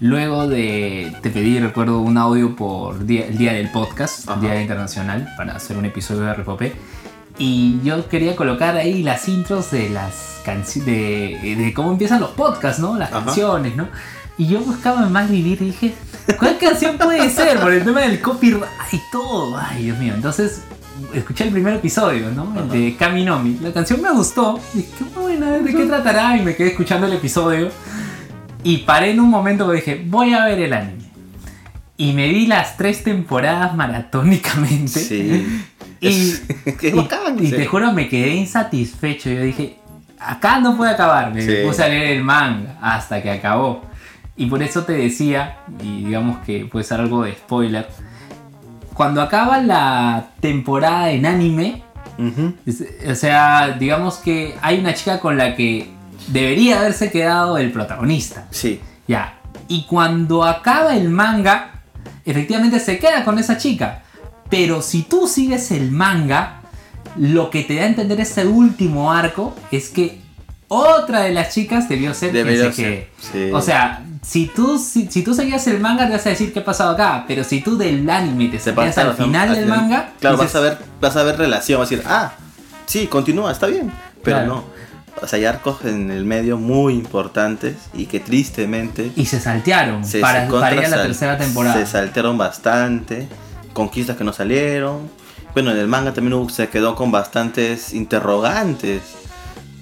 luego 0.00 0.48
de 0.48 1.14
te 1.20 1.28
pedí 1.28 1.60
recuerdo 1.60 2.00
un 2.00 2.16
audio 2.16 2.56
por 2.56 2.96
el 2.96 3.06
día 3.06 3.52
del 3.52 3.70
podcast, 3.70 4.26
el 4.30 4.40
Día 4.40 4.62
Internacional, 4.62 5.28
para 5.36 5.54
hacer 5.54 5.76
un 5.76 5.84
episodio 5.84 6.22
de 6.22 6.32
RPP 6.32 6.62
y 7.38 7.80
yo 7.82 8.08
quería 8.08 8.36
colocar 8.36 8.76
ahí 8.76 9.02
las 9.02 9.28
intros 9.28 9.70
de 9.70 9.90
las 9.90 10.40
canciones, 10.44 10.86
de, 11.42 11.72
cómo 11.74 11.90
empiezan 11.90 12.20
los 12.20 12.30
podcasts, 12.30 12.80
¿no? 12.80 12.96
Las 12.96 13.10
canciones, 13.10 13.74
¿no? 13.76 13.88
Y 14.36 14.46
yo 14.46 14.60
buscaba 14.60 15.08
más 15.08 15.30
vivir 15.30 15.62
y 15.62 15.66
dije, 15.66 15.94
¿cuál 16.38 16.58
canción 16.58 16.98
puede 16.98 17.28
ser? 17.34 17.58
Por 17.60 17.72
el 17.72 17.84
tema 17.84 18.00
del 18.02 18.20
copyright 18.20 18.64
y 18.92 19.00
todo. 19.10 19.56
Ay, 19.56 19.84
Dios 19.84 19.98
mío. 19.98 20.14
Entonces, 20.14 20.62
escuché 21.12 21.44
el 21.44 21.50
primer 21.50 21.74
episodio, 21.74 22.30
¿no? 22.30 22.52
El 22.58 22.68
de 22.68 22.96
Kaminomi. 22.96 23.58
La 23.60 23.72
canción 23.72 24.00
me 24.00 24.10
gustó. 24.12 24.60
Dije, 24.72 24.88
qué 24.98 25.20
buena, 25.20 25.52
¿de 25.52 25.74
qué 25.74 25.86
tratará? 25.86 26.36
Y 26.36 26.42
me 26.42 26.54
quedé 26.54 26.68
escuchando 26.68 27.06
el 27.06 27.14
episodio. 27.14 27.70
Y 28.62 28.78
paré 28.78 29.10
en 29.10 29.20
un 29.20 29.28
momento 29.28 29.68
que 29.68 29.76
dije, 29.76 30.04
voy 30.06 30.34
a 30.34 30.44
ver 30.46 30.60
el 30.60 30.72
anime. 30.72 31.04
Y 31.96 32.12
me 32.12 32.28
vi 32.28 32.46
las 32.46 32.76
tres 32.76 33.04
temporadas 33.04 33.74
maratónicamente. 33.76 35.00
Sí. 35.00 35.64
Y, 36.10 36.34
y, 37.46 37.50
te 37.50 37.66
juro, 37.66 37.92
me 37.92 38.08
quedé 38.08 38.34
insatisfecho. 38.34 39.30
Yo 39.30 39.42
dije, 39.42 39.78
acá 40.18 40.60
no 40.60 40.76
puede 40.76 40.92
acabar. 40.92 41.32
Me 41.32 41.42
puse 41.64 41.82
a 41.82 41.88
leer 41.88 42.16
el 42.16 42.24
manga 42.24 42.78
hasta 42.80 43.22
que 43.22 43.30
acabó. 43.30 43.82
Y 44.36 44.46
por 44.46 44.62
eso 44.62 44.82
te 44.82 44.92
decía, 44.92 45.58
y 45.80 46.04
digamos 46.04 46.38
que 46.44 46.66
puede 46.66 46.84
ser 46.84 47.00
algo 47.00 47.22
de 47.22 47.32
spoiler, 47.32 47.88
cuando 48.92 49.22
acaba 49.22 49.58
la 49.60 50.30
temporada 50.40 51.10
en 51.10 51.26
anime, 51.26 51.82
o 53.08 53.14
sea, 53.14 53.76
digamos 53.78 54.16
que 54.16 54.54
hay 54.60 54.78
una 54.78 54.94
chica 54.94 55.20
con 55.20 55.36
la 55.36 55.54
que 55.54 55.88
debería 56.28 56.80
haberse 56.80 57.10
quedado 57.10 57.58
el 57.58 57.70
protagonista. 57.70 58.46
Sí. 58.50 58.80
Ya. 59.06 59.38
Y 59.68 59.84
cuando 59.84 60.44
acaba 60.44 60.96
el 60.96 61.10
manga, 61.10 61.82
efectivamente 62.24 62.80
se 62.80 62.98
queda 62.98 63.24
con 63.24 63.38
esa 63.38 63.56
chica. 63.56 64.02
Pero 64.50 64.82
si 64.82 65.02
tú 65.02 65.26
sigues 65.26 65.70
el 65.70 65.90
manga, 65.90 66.62
lo 67.16 67.50
que 67.50 67.62
te 67.62 67.76
da 67.76 67.82
a 67.82 67.86
entender 67.86 68.20
ese 68.20 68.46
último 68.46 69.12
arco 69.12 69.54
es 69.70 69.88
que 69.88 70.20
otra 70.68 71.20
de 71.20 71.32
las 71.32 71.54
chicas 71.54 71.88
debió 71.88 72.14
ser 72.14 72.32
que 72.32 73.08
se 73.20 73.52
O 73.52 73.60
sea, 73.60 74.04
si 74.22 74.46
tú, 74.46 74.78
si, 74.78 75.06
tú 75.22 75.34
seguías 75.34 75.66
el 75.66 75.80
manga, 75.80 76.06
te 76.06 76.12
vas 76.12 76.26
a 76.26 76.30
decir 76.30 76.52
qué 76.52 76.60
ha 76.60 76.64
pasado 76.64 76.92
acá. 76.92 77.24
Pero 77.28 77.44
si 77.44 77.60
tú 77.60 77.76
del 77.76 78.08
anime 78.08 78.48
te 78.48 78.58
separas 78.58 78.96
al 78.98 79.14
final 79.14 79.54
del 79.54 79.66
manga. 79.66 80.12
Claro, 80.20 80.36
vas, 80.36 80.54
a 80.54 80.60
ver, 80.60 80.78
vas 81.00 81.16
a 81.16 81.22
ver 81.22 81.36
relación, 81.36 81.78
vas 81.78 81.88
a 81.88 81.90
decir, 81.90 82.06
ah, 82.08 82.32
sí, 82.86 83.06
continúa, 83.06 83.52
está 83.52 83.66
bien. 83.66 83.92
Pero 84.22 84.46
no. 84.46 84.64
O 85.22 85.28
sea, 85.28 85.38
hay 85.38 85.44
arcos 85.44 85.84
en 85.84 86.10
el 86.10 86.24
medio 86.24 86.58
muy 86.58 86.94
importantes 86.94 87.76
y 87.92 88.06
que 88.06 88.18
tristemente. 88.18 89.12
Y 89.14 89.26
se 89.26 89.40
saltearon 89.40 90.02
para, 90.20 90.48
para 90.48 90.74
ir 90.74 90.86
a 90.86 90.88
la 90.88 91.02
tercera 91.02 91.38
temporada. 91.38 91.76
Se 91.76 91.86
saltearon 91.86 92.36
bastante 92.36 93.28
conquistas 93.74 94.16
que 94.16 94.24
no 94.24 94.32
salieron. 94.32 95.10
Bueno, 95.52 95.70
en 95.70 95.76
el 95.76 95.86
manga 95.86 96.14
también 96.14 96.48
se 96.48 96.68
quedó 96.68 96.94
con 96.94 97.12
bastantes 97.12 97.92
interrogantes. 97.92 99.02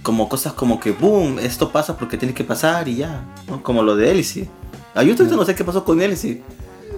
Como 0.02 0.28
cosas 0.28 0.52
como 0.54 0.80
que, 0.80 0.90
boom, 0.90 1.38
esto 1.38 1.70
pasa 1.70 1.96
porque 1.96 2.16
tiene 2.16 2.34
que 2.34 2.42
pasar 2.42 2.88
y 2.88 2.96
ya. 2.96 3.24
Como 3.62 3.82
lo 3.82 3.94
de 3.94 4.10
Elsie. 4.10 4.48
Ah, 4.94 5.04
yo 5.04 5.14
no 5.14 5.44
sé 5.44 5.54
qué 5.54 5.62
pasó 5.62 5.84
con 5.84 6.02
Elsie. 6.02 6.42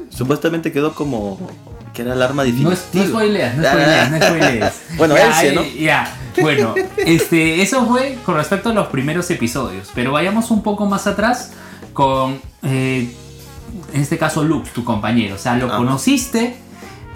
Supuestamente 0.09 0.73
quedó 0.73 0.95
como 0.95 1.39
que 1.93 2.03
era 2.03 2.15
el 2.15 2.23
arma 2.23 2.43
difícil. 2.43 2.65
No, 2.67 2.73
es, 2.73 2.87
no 2.93 3.07
spoileas, 3.07 3.57
no 3.57 3.65
spoileas, 3.65 4.11
no 4.11 4.17
spoileas. 4.17 4.83
bueno, 4.97 5.17
Elsie, 5.17 5.53
¿no? 5.53 5.63
Ya, 5.65 6.17
bueno, 6.41 6.75
este, 6.99 7.63
eso 7.63 7.87
fue 7.87 8.19
con 8.27 8.35
respecto 8.35 8.71
a 8.71 8.75
los 8.75 8.89
primeros 8.89 9.31
episodios. 9.31 9.91
Pero 9.95 10.13
vayamos 10.13 10.51
un 10.51 10.63
poco 10.63 10.87
más 10.87 11.07
atrás 11.07 11.53
con, 11.93 12.41
eh, 12.63 13.15
en 13.93 14.01
este 14.01 14.19
caso, 14.19 14.43
Lux, 14.43 14.73
tu 14.73 14.85
compañero. 14.85 15.37
O 15.37 15.39
sea, 15.39 15.57
lo 15.57 15.67
Ajá. 15.67 15.77
conociste 15.77 16.57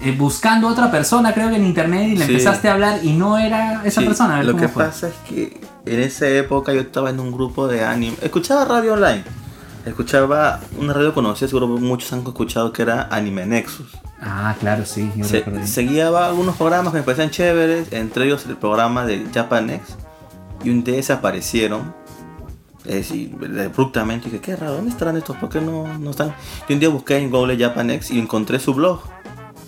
eh, 0.01 0.15
buscando 0.17 0.67
a 0.67 0.71
otra 0.71 0.89
persona, 0.91 1.33
creo 1.33 1.49
que 1.49 1.55
en 1.57 1.65
internet, 1.65 2.07
y 2.09 2.15
le 2.17 2.25
Sí. 2.25 2.31
empezaste 2.31 2.69
a 2.69 2.73
hablar 2.73 2.99
y 3.03 3.13
no 3.13 3.37
era 3.37 3.81
esa 3.85 4.01
Sí, 4.01 4.07
persona. 4.07 4.35
A 4.35 4.37
ver 4.37 4.45
Lo 4.45 4.51
cómo 4.53 4.61
que 4.63 4.69
fue. 4.69 4.85
pasa 4.85 5.07
es 5.09 5.13
que 5.27 5.59
en 5.85 5.99
esa 5.99 6.27
época 6.27 6.73
yo 6.73 6.81
estaba 6.81 7.09
en 7.09 7.19
un 7.19 7.31
grupo 7.31 7.67
de 7.67 7.83
anime. 7.83 8.15
Escuchaba 8.21 8.65
radio 8.65 8.93
online. 8.93 9.23
Escuchaba 9.85 10.59
una 10.77 10.93
radio 10.93 11.13
conocida, 11.13 11.47
seguro 11.47 11.67
muchos 11.67 12.11
han 12.13 12.19
escuchado 12.19 12.71
que 12.73 12.81
era 12.81 13.07
Anime 13.11 13.45
Nexus. 13.45 13.87
Ah, 14.21 14.53
claro, 14.59 14.85
sí. 14.85 15.09
Yo 15.15 15.23
Se- 15.25 15.65
seguía 15.65 16.09
algunos 16.09 16.57
programas 16.57 16.91
que 16.91 16.99
me 16.99 17.03
parecían 17.03 17.29
chéveres, 17.31 17.87
entre 17.91 18.25
ellos 18.25 18.45
el 18.47 18.57
programa 18.57 19.05
de 19.05 19.25
Japanex. 19.33 19.95
Y 20.63 20.69
un 20.69 20.83
día 20.83 20.95
desaparecieron. 20.97 21.93
Es 22.85 22.95
decir, 23.09 23.35
abruptamente 23.65 24.25
dije, 24.29 24.41
qué 24.41 24.55
raro, 24.55 24.73
¿dónde 24.75 24.89
estarán 24.91 25.15
estos? 25.17 25.35
¿Por 25.37 25.49
qué 25.49 25.61
no, 25.61 25.85
no 25.99 26.11
están? 26.11 26.33
Y 26.67 26.73
un 26.73 26.79
día 26.79 26.89
busqué 26.89 27.17
en 27.17 27.29
Google 27.29 27.57
Japanex 27.57 28.11
y 28.11 28.19
encontré 28.19 28.59
su 28.59 28.73
blog. 28.73 29.01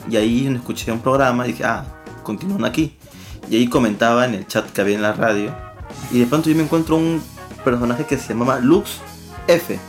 Y 0.10 0.18
ahí 0.18 0.48
escuché 0.48 0.92
un 0.92 1.00
programa 1.00 1.46
y 1.48 1.52
dije, 1.52 1.64
ah, 1.66 1.86
continúan 2.24 2.66
aquí. 2.66 2.96
Y 3.50 3.56
ahí 3.58 3.68
comentaba 3.68 4.26
en 4.26 4.34
el 4.36 4.48
chat 4.48 4.70
que 4.72 4.82
había 4.82 4.96
en 4.96 5.02
la 5.02 5.14
radio. 5.14 5.52
Y 6.12 6.20
de 6.20 6.26
pronto 6.26 6.50
yo 6.50 6.56
me 6.56 6.64
encuentro 6.64 6.96
un 6.98 7.22
personaje 7.64 8.06
que 8.06 8.18
se 8.18 8.30
llamaba 8.30 8.60
Lux 8.60 8.98
F. 9.48 9.80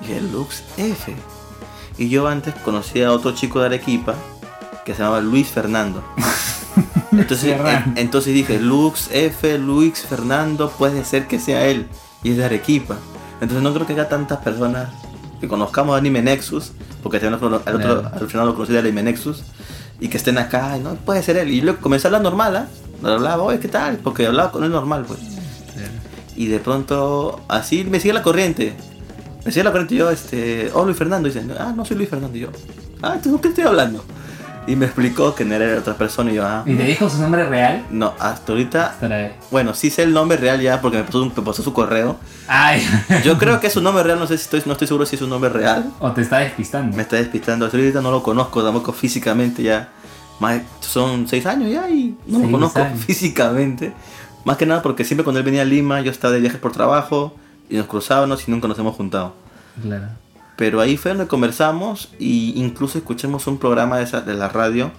Y 0.00 0.06
dije, 0.06 0.20
Lux 0.20 0.62
F. 0.76 1.14
Y 1.98 2.08
yo 2.08 2.26
antes 2.28 2.54
conocía 2.64 3.08
a 3.08 3.12
otro 3.12 3.32
chico 3.32 3.60
de 3.60 3.66
Arequipa 3.66 4.14
que 4.84 4.94
se 4.94 5.00
llamaba 5.02 5.20
Luis 5.20 5.48
Fernando. 5.48 6.02
Entonces, 7.12 7.60
en- 7.60 7.92
entonces 7.98 8.32
dije, 8.32 8.58
Lux 8.58 9.10
F, 9.12 9.58
Luis 9.58 10.00
Fernando, 10.00 10.70
puede 10.70 11.04
ser 11.04 11.26
que 11.26 11.38
sea 11.38 11.66
él. 11.66 11.86
Y 12.22 12.30
es 12.30 12.36
de 12.38 12.44
Arequipa. 12.46 12.96
Entonces 13.40 13.62
no 13.62 13.74
creo 13.74 13.86
que 13.86 13.92
haya 13.92 14.08
tantas 14.08 14.38
personas 14.38 14.88
que 15.42 15.48
conozcamos 15.48 15.98
Anime 15.98 16.22
Nexus, 16.22 16.70
porque 17.02 17.16
al, 17.16 17.34
otro, 17.34 17.60
Claro. 17.60 18.08
al 18.12 18.28
final 18.28 18.46
lo 18.46 18.54
conocí 18.54 18.72
de 18.72 18.78
Anime 18.78 19.02
Nexus, 19.02 19.42
y 19.98 20.06
que 20.06 20.16
estén 20.16 20.38
acá, 20.38 20.78
y 20.78 20.80
no, 20.80 20.94
puede 20.94 21.20
ser 21.20 21.36
él. 21.36 21.50
Y 21.50 21.60
luego 21.60 21.80
comencé 21.80 22.06
a 22.06 22.08
hablar 22.08 22.22
normal, 22.22 22.56
¿ah? 22.56 22.68
Hablaba, 23.02 23.42
oye, 23.42 23.58
¿qué 23.58 23.66
tal? 23.66 23.96
Porque 23.96 24.24
hablaba 24.24 24.52
con 24.52 24.62
él 24.62 24.70
normal, 24.70 25.04
pues. 25.04 25.18
Y 26.36 26.46
de 26.46 26.60
pronto, 26.60 27.40
así 27.48 27.82
me 27.82 27.98
sigue 27.98 28.14
la 28.14 28.22
corriente. 28.22 28.74
Me 29.44 29.50
sigue 29.50 29.64
la 29.64 29.72
corriente 29.72 29.96
y 29.96 29.98
yo, 29.98 30.10
este, 30.10 30.70
oh, 30.74 30.84
Luis 30.84 30.96
Fernando. 30.96 31.28
Y 31.28 31.32
dice, 31.32 31.44
ah, 31.58 31.72
no 31.76 31.84
soy 31.84 31.96
Luis 31.96 32.08
Fernando. 32.08 32.38
Y 32.38 32.42
yo, 32.42 32.48
ah, 33.02 33.18
¿tú 33.20 33.40
qué 33.40 33.48
estoy 33.48 33.64
hablando? 33.64 34.04
Y 34.66 34.76
me 34.76 34.86
explicó 34.86 35.34
que 35.34 35.44
no 35.44 35.54
era 35.56 35.76
otra 35.78 35.94
persona 35.94 36.30
y 36.30 36.34
yo, 36.36 36.46
ah, 36.46 36.62
¿Y 36.64 36.74
te 36.76 36.84
dijo 36.84 37.10
su 37.10 37.20
nombre 37.20 37.44
real? 37.44 37.84
no, 37.90 38.14
hasta 38.20 38.52
ahorita, 38.52 38.94
bueno, 39.50 39.74
sí 39.74 39.90
sé 39.90 40.04
el 40.04 40.12
nombre 40.12 40.36
real 40.36 40.60
ya 40.60 40.80
porque 40.80 40.98
me 40.98 41.02
pasó, 41.04 41.24
me 41.24 41.30
pasó 41.42 41.62
su 41.64 41.72
correo. 41.72 42.16
Ay, 42.46 42.86
Yo 43.24 43.38
creo 43.38 43.58
que 43.58 43.66
es 43.66 43.72
su 43.72 43.80
nombre 43.80 44.04
real, 44.04 44.20
no 44.20 44.26
sé 44.28 44.38
si 44.38 44.44
estoy, 44.44 44.62
no 44.66 44.72
estoy 44.72 44.86
seguro 44.86 45.04
si 45.04 45.16
es 45.16 45.22
un 45.22 45.30
nombre 45.30 45.50
real. 45.50 45.90
o 45.98 46.12
te 46.12 46.20
está 46.22 46.38
despistando. 46.38 46.96
Me 46.96 47.02
está 47.02 47.16
despistando, 47.16 47.64
hasta 47.66 47.76
ahorita 47.76 48.00
no 48.00 48.12
lo 48.12 48.22
conozco 48.22 48.62
tampoco 48.62 48.92
físicamente 48.92 49.62
ya. 49.64 49.88
Más, 50.38 50.60
son 50.80 51.26
seis 51.26 51.44
años 51.46 51.70
ya 51.70 51.88
y 51.90 52.16
no 52.26 52.38
lo 52.38 52.44
Seis 52.44 52.52
conozco 52.52 52.78
años. 52.82 53.00
físicamente. 53.06 53.92
Más 54.44 54.56
que 54.56 54.66
nada 54.66 54.80
porque 54.82 55.04
siempre 55.04 55.24
cuando 55.24 55.40
él 55.40 55.44
venía 55.44 55.62
a 55.62 55.64
Lima 55.64 56.00
yo 56.02 56.10
estaba 56.12 56.34
de 56.34 56.40
viaje 56.40 56.58
por 56.58 56.70
trabajo 56.72 57.34
y 57.68 57.76
nos 57.76 57.86
cruzábamos 57.86 58.46
y 58.46 58.50
nunca 58.52 58.68
nos 58.68 58.78
hemos 58.78 58.94
juntado. 58.94 59.34
Claro. 59.82 60.06
Pero 60.62 60.80
ahí 60.80 60.96
fue 60.96 61.10
donde 61.10 61.26
conversamos 61.26 62.10
y 62.20 62.52
incluso 62.54 62.96
escuchamos 62.96 63.48
un 63.48 63.58
programa 63.58 63.98
de, 63.98 64.34
la 64.36 64.48
radio 64.48 64.92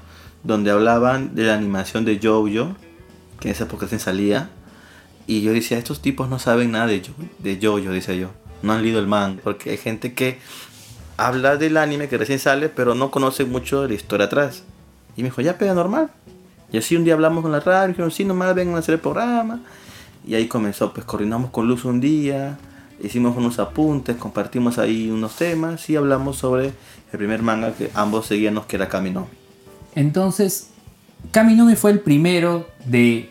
donde 0.43 0.72
hablaban 0.72 1.36
de 1.36 1.43
la 1.43 1.53
animación 1.53 2.03
de 2.03 2.20
Jojo, 2.22 2.75
que 3.39 3.48
en 3.48 3.53
esa 3.53 3.63
época 3.63 3.88
se 3.88 3.98
salía. 3.98 4.50
Y 5.25 5.41
yo 5.41 5.53
decía, 5.53 5.77
estos 5.77 6.01
tipos 6.01 6.27
no 6.27 6.38
saben 6.38 6.72
nada 6.72 6.88
de, 6.88 7.00
Jo- 7.00 7.13
de 7.39 7.58
Jojo, 7.62 7.91
decía 7.91 8.13
yo. 8.13 8.32
No 8.62 8.74
han 8.74 8.82
leído 8.82 9.00
el 9.00 9.08
manga. 9.08 9.39
Porque 9.41 9.70
hay 9.70 9.77
gente 9.77 10.13
que 10.13 10.38
habla 11.15 11.55
del 11.55 11.77
anime 11.77 12.10
que 12.10 12.17
recién 12.17 12.39
sale, 12.39 12.67
pero 12.67 12.93
no 12.93 13.10
conoce 13.10 13.46
mucho 13.46 13.84
de 13.84 13.88
la 13.88 13.93
historia 13.93 14.25
atrás. 14.25 14.63
Y 15.15 15.22
me 15.22 15.29
dijo, 15.29 15.39
ya 15.39 15.58
pega 15.58 15.74
normal. 15.74 16.12
Y 16.74 16.77
así 16.77 16.98
un 16.98 17.05
día 17.05 17.13
hablamos 17.13 17.41
con 17.41 17.53
la 17.53 17.62
radio, 17.62 17.88
dijeron, 17.88 18.12
sí, 18.12 18.25
nomás 18.25 18.53
vengan 18.53 18.75
a 18.75 18.79
hacer 18.79 18.96
el 18.96 19.00
programa. 19.00 19.62
Y 20.27 20.36
ahí 20.36 20.48
comenzó, 20.50 20.93
pues 20.93 21.05
coordinamos 21.05 21.51
con 21.51 21.70
Luz 21.70 21.86
un 21.86 22.01
día, 22.01 22.58
hicimos 23.02 23.36
unos 23.38 23.60
apuntes, 23.60 24.16
compartimos 24.18 24.78
ahí 24.78 25.10
unos 25.10 25.36
temas 25.36 25.90
y 25.90 25.96
hablamos 25.96 26.38
sobre 26.38 26.68
el 26.68 27.18
primer 27.18 27.42
manga 27.42 27.74
que 27.74 27.90
ambos 27.94 28.28
seguíamos, 28.28 28.66
que 28.66 28.76
era 28.76 28.90
Kamino. 28.90 29.28
Entonces, 29.96 30.70
Kaminumi 31.32 31.76
fue 31.76 31.92
el 31.92 32.00
primero 32.00 32.68
de 32.86 33.30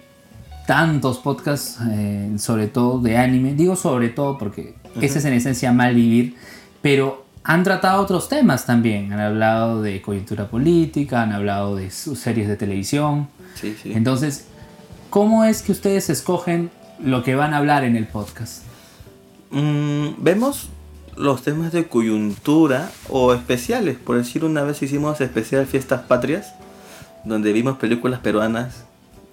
tantos 0.67 1.19
podcasts, 1.19 1.79
eh, 1.91 2.33
sobre 2.39 2.69
todo 2.69 3.01
de 3.01 3.17
anime. 3.17 3.55
Digo 3.55 3.77
sobre 3.77 4.09
todo 4.09 4.39
porque 4.39 4.75
ese 5.01 5.19
es 5.19 5.25
en 5.25 5.35
esencia 5.35 5.73
mal 5.73 5.95
vivir, 5.95 6.37
pero 6.81 7.25
han 7.45 7.65
tratado 7.65 8.01
otros 8.03 8.29
temas 8.29 8.67
también. 8.67 9.13
Han 9.13 9.21
hablado 9.21 9.83
de 9.83 10.01
coyuntura 10.01 10.49
política, 10.49 11.23
han 11.23 11.33
hablado 11.33 11.77
de 11.77 11.91
sus 11.91 12.19
series 12.19 12.49
de 12.49 12.57
televisión. 12.57 13.29
Sí, 13.55 13.77
sí. 13.81 13.93
Entonces, 13.93 14.47
¿cómo 15.11 15.45
es 15.45 15.63
que 15.63 15.73
ustedes 15.73 16.09
escogen 16.11 16.71
lo 17.03 17.23
que 17.23 17.35
van 17.35 17.55
a 17.55 17.59
hablar 17.59 17.85
en 17.85 17.97
el 17.97 18.07
podcast? 18.07 18.63
Mm, 19.53 20.15
vemos 20.19 20.69
los 21.17 21.43
temas 21.43 21.73
de 21.73 21.87
coyuntura 21.87 22.91
o 23.09 23.35
especiales. 23.35 23.97
Por 23.99 24.17
decir, 24.17 24.45
una 24.45 24.63
vez 24.63 24.83
hicimos 24.83 25.21
especial 25.21 25.67
Fiestas 25.67 26.03
Patrias, 26.03 26.55
donde 27.25 27.53
vimos 27.53 27.77
películas 27.77 28.21
peruanas. 28.21 28.85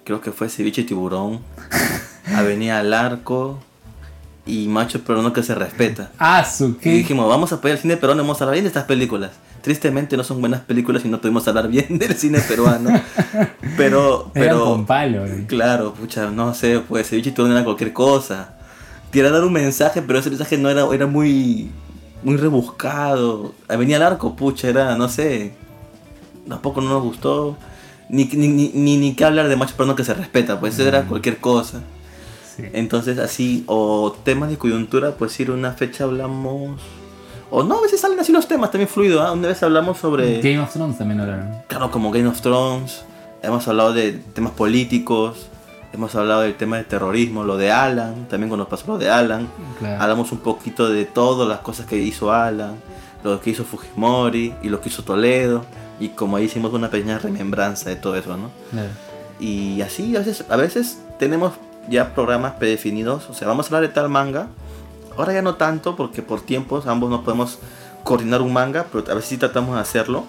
Creo 0.04 0.20
que 0.20 0.30
fue 0.30 0.48
Ceviche 0.48 0.84
Tiburón, 0.84 1.40
Avenida 2.34 2.78
al 2.78 2.92
Arco 2.92 3.58
y 4.46 4.66
Macho 4.68 5.02
Peruano 5.02 5.32
que 5.32 5.42
se 5.42 5.54
respeta. 5.54 6.10
Ah, 6.18 6.44
su 6.44 6.76
Y 6.82 6.90
dijimos, 6.90 7.28
vamos 7.28 7.52
a 7.52 7.56
apoyar 7.56 7.76
el 7.76 7.82
cine 7.82 7.96
peruano, 7.96 8.22
vamos 8.22 8.40
a 8.40 8.44
hablar 8.44 8.54
bien 8.54 8.64
de 8.64 8.68
estas 8.68 8.84
películas. 8.84 9.32
Tristemente 9.62 10.16
no 10.16 10.24
son 10.24 10.40
buenas 10.40 10.60
películas 10.62 11.04
y 11.04 11.08
no 11.08 11.20
pudimos 11.20 11.46
hablar 11.48 11.68
bien 11.68 11.98
del 11.98 12.14
cine 12.14 12.40
peruano. 12.40 12.90
pero, 13.76 14.30
pero, 14.34 14.64
con 14.64 14.86
palo. 14.86 15.26
eh. 15.26 15.44
claro, 15.46 15.94
pucha, 15.94 16.30
no 16.30 16.54
sé, 16.54 16.80
pues 16.80 17.08
ceviche 17.08 17.30
tiburón 17.30 17.52
era 17.52 17.64
cualquier 17.64 17.92
cosa. 17.92 18.54
Quería 19.12 19.30
dar 19.30 19.44
un 19.44 19.52
mensaje, 19.52 20.02
pero 20.02 20.18
ese 20.18 20.30
mensaje 20.30 20.56
no 20.56 20.70
era, 20.70 20.86
era 20.92 21.06
muy, 21.06 21.70
muy 22.22 22.36
rebuscado. 22.36 23.52
Venía 23.68 23.96
al 23.96 24.02
arco, 24.04 24.36
pucha, 24.36 24.68
era, 24.68 24.96
no 24.96 25.08
sé, 25.08 25.52
tampoco 26.48 26.80
no 26.80 26.90
nos 26.90 27.02
gustó. 27.02 27.56
Ni, 28.08 28.24
ni, 28.24 28.48
ni, 28.48 28.70
ni, 28.74 28.96
ni 28.96 29.14
que 29.14 29.24
hablar 29.24 29.48
de 29.48 29.56
macho 29.56 29.74
peruano 29.76 29.94
que 29.94 30.04
se 30.04 30.14
respeta, 30.14 30.58
pues 30.58 30.74
eso 30.74 30.88
era 30.88 31.04
cualquier 31.04 31.38
cosa. 31.38 31.80
Sí. 32.56 32.64
Entonces 32.72 33.18
así, 33.18 33.64
o 33.66 34.12
temas 34.24 34.50
de 34.50 34.58
coyuntura, 34.58 35.12
pues 35.12 35.38
ir 35.40 35.50
una 35.50 35.72
fecha 35.72 36.04
hablamos... 36.04 36.80
O 37.52 37.64
no, 37.64 37.78
a 37.78 37.82
veces 37.82 38.00
salen 38.00 38.18
así 38.20 38.32
los 38.32 38.46
temas, 38.46 38.70
también 38.70 38.88
fluido, 38.88 39.22
¿ah? 39.22 39.32
Una 39.32 39.48
vez 39.48 39.60
hablamos 39.62 39.98
sobre... 39.98 40.40
Game 40.40 40.60
of 40.60 40.72
Thrones 40.72 40.98
también 40.98 41.20
hablaron. 41.20 41.50
Claro, 41.66 41.90
como 41.90 42.12
Game 42.12 42.28
of 42.28 42.40
Thrones, 42.40 43.02
hemos 43.42 43.66
hablado 43.66 43.92
de 43.92 44.12
temas 44.12 44.52
políticos, 44.52 45.49
hemos 45.92 46.14
hablado 46.14 46.42
del 46.42 46.56
tema 46.56 46.76
del 46.76 46.86
terrorismo, 46.86 47.44
lo 47.44 47.56
de 47.56 47.70
Alan, 47.70 48.26
también 48.28 48.48
cuando 48.48 48.68
pasó 48.68 48.86
lo 48.86 48.98
de 48.98 49.10
Alan. 49.10 49.48
Claro. 49.78 50.02
Hablamos 50.02 50.32
un 50.32 50.38
poquito 50.38 50.88
de 50.88 51.04
todas 51.04 51.48
las 51.48 51.60
cosas 51.60 51.86
que 51.86 51.96
hizo 51.96 52.32
Alan, 52.32 52.76
lo 53.24 53.40
que 53.40 53.50
hizo 53.50 53.64
Fujimori 53.64 54.54
y 54.62 54.68
lo 54.68 54.80
que 54.80 54.88
hizo 54.88 55.02
Toledo. 55.02 55.64
Y 55.98 56.10
como 56.10 56.36
ahí 56.36 56.44
hicimos 56.44 56.72
una 56.72 56.90
pequeña 56.90 57.18
remembranza 57.18 57.90
de 57.90 57.96
todo 57.96 58.16
eso, 58.16 58.36
¿no? 58.36 58.50
Claro. 58.70 58.88
Y 59.38 59.80
así, 59.82 60.16
a 60.16 60.20
veces, 60.20 60.44
a 60.48 60.56
veces 60.56 60.98
tenemos 61.18 61.52
ya 61.88 62.14
programas 62.14 62.52
predefinidos. 62.54 63.28
O 63.28 63.34
sea, 63.34 63.48
vamos 63.48 63.66
a 63.66 63.68
hablar 63.68 63.82
de 63.82 63.94
tal 63.94 64.08
manga. 64.08 64.48
Ahora 65.16 65.32
ya 65.32 65.42
no 65.42 65.56
tanto, 65.56 65.96
porque 65.96 66.22
por 66.22 66.40
tiempos 66.40 66.86
ambos 66.86 67.10
no 67.10 67.24
podemos 67.24 67.58
coordinar 68.04 68.42
un 68.42 68.52
manga, 68.52 68.86
pero 68.90 69.04
a 69.10 69.14
veces 69.14 69.28
sí 69.28 69.36
tratamos 69.36 69.74
de 69.74 69.80
hacerlo. 69.80 70.24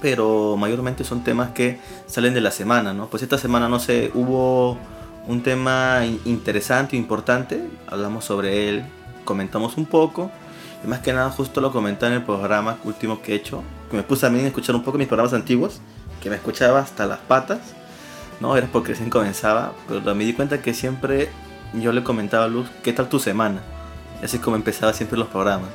Pero 0.00 0.56
mayormente 0.56 1.02
son 1.04 1.24
temas 1.24 1.50
que 1.50 1.80
salen 2.06 2.34
de 2.34 2.40
la 2.40 2.50
semana, 2.50 2.92
¿no? 2.94 3.06
Pues 3.06 3.22
esta 3.22 3.36
semana, 3.38 3.68
no 3.68 3.80
sé, 3.80 4.10
hubo 4.14 4.78
un 5.26 5.42
tema 5.42 6.04
in- 6.06 6.20
interesante, 6.24 6.96
importante. 6.96 7.68
Hablamos 7.88 8.24
sobre 8.24 8.68
él, 8.68 8.84
comentamos 9.24 9.76
un 9.76 9.86
poco. 9.86 10.30
Y 10.84 10.86
más 10.86 11.00
que 11.00 11.12
nada, 11.12 11.30
justo 11.30 11.60
lo 11.60 11.72
comenté 11.72 12.06
en 12.06 12.12
el 12.12 12.22
programa 12.22 12.78
último 12.84 13.20
que 13.20 13.32
he 13.32 13.34
hecho. 13.36 13.62
Que 13.90 13.96
me 13.96 14.02
puse 14.04 14.26
a 14.26 14.30
mí 14.30 14.38
a 14.40 14.46
escuchar 14.46 14.76
un 14.76 14.84
poco 14.84 14.98
mis 14.98 15.08
programas 15.08 15.32
antiguos. 15.34 15.80
Que 16.22 16.30
me 16.30 16.36
escuchaba 16.36 16.78
hasta 16.78 17.04
las 17.06 17.18
patas. 17.18 17.58
No, 18.40 18.56
era 18.56 18.68
porque 18.70 18.90
recién 18.92 19.10
comenzaba. 19.10 19.72
Pero 19.88 20.14
me 20.14 20.24
di 20.24 20.32
cuenta 20.34 20.62
que 20.62 20.74
siempre 20.74 21.28
yo 21.74 21.90
le 21.92 22.04
comentaba 22.04 22.44
a 22.44 22.48
Luz, 22.48 22.68
¿qué 22.84 22.92
tal 22.92 23.08
tu 23.08 23.18
semana? 23.18 23.60
Y 24.22 24.24
así 24.26 24.36
es 24.36 24.42
como 24.42 24.54
empezaba 24.54 24.92
siempre 24.92 25.18
los 25.18 25.26
programas. 25.28 25.70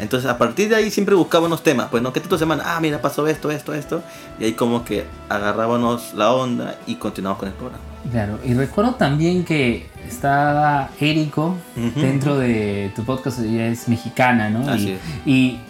Entonces, 0.00 0.28
a 0.28 0.36
partir 0.36 0.68
de 0.68 0.76
ahí 0.76 0.90
siempre 0.90 1.14
buscaba 1.14 1.46
unos 1.46 1.62
temas. 1.62 1.88
Pues, 1.90 2.02
¿no? 2.02 2.12
¿Qué 2.12 2.20
tal 2.20 2.28
tu 2.28 2.38
semana? 2.38 2.62
Ah, 2.66 2.80
mira, 2.80 3.00
pasó 3.00 3.26
esto, 3.26 3.50
esto, 3.50 3.72
esto. 3.72 4.02
Y 4.38 4.44
ahí 4.44 4.52
como 4.52 4.84
que 4.84 5.04
agarrábamos 5.28 6.14
la 6.14 6.32
onda 6.32 6.76
y 6.86 6.96
continuamos 6.96 7.38
con 7.38 7.48
el 7.48 7.54
programa. 7.54 7.82
Claro, 8.10 8.38
y 8.44 8.54
recuerdo 8.54 8.94
también 8.94 9.44
que 9.44 9.86
estaba 10.06 10.90
Érico 11.00 11.56
dentro 11.96 12.38
de 12.38 12.92
tu 12.94 13.04
podcast, 13.04 13.40
ella 13.40 13.66
es 13.66 13.88
mexicana, 13.88 14.48
¿no? 14.48 14.70
Así 14.70 14.88
y, 14.88 14.92
es. 14.92 15.00
y 15.26 15.60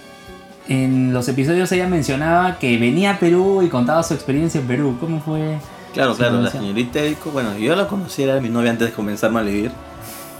en 0.68 1.14
los 1.14 1.28
episodios 1.28 1.70
ella 1.72 1.88
mencionaba 1.88 2.58
que 2.58 2.76
venía 2.76 3.12
a 3.12 3.18
Perú 3.18 3.62
y 3.62 3.68
contaba 3.68 4.02
su 4.02 4.14
experiencia 4.14 4.60
en 4.60 4.66
Perú. 4.66 4.96
¿Cómo 5.00 5.20
fue? 5.20 5.58
Claro, 5.94 6.14
claro, 6.14 6.42
la 6.42 6.50
señorita 6.50 7.00
Eriko, 7.00 7.30
bueno, 7.30 7.56
yo 7.56 7.74
la 7.74 7.86
conocí, 7.88 8.22
era 8.22 8.38
mi 8.40 8.50
novia 8.50 8.70
antes 8.70 8.88
de 8.88 8.92
comenzar 8.92 9.34
a 9.34 9.40
vivir. 9.40 9.70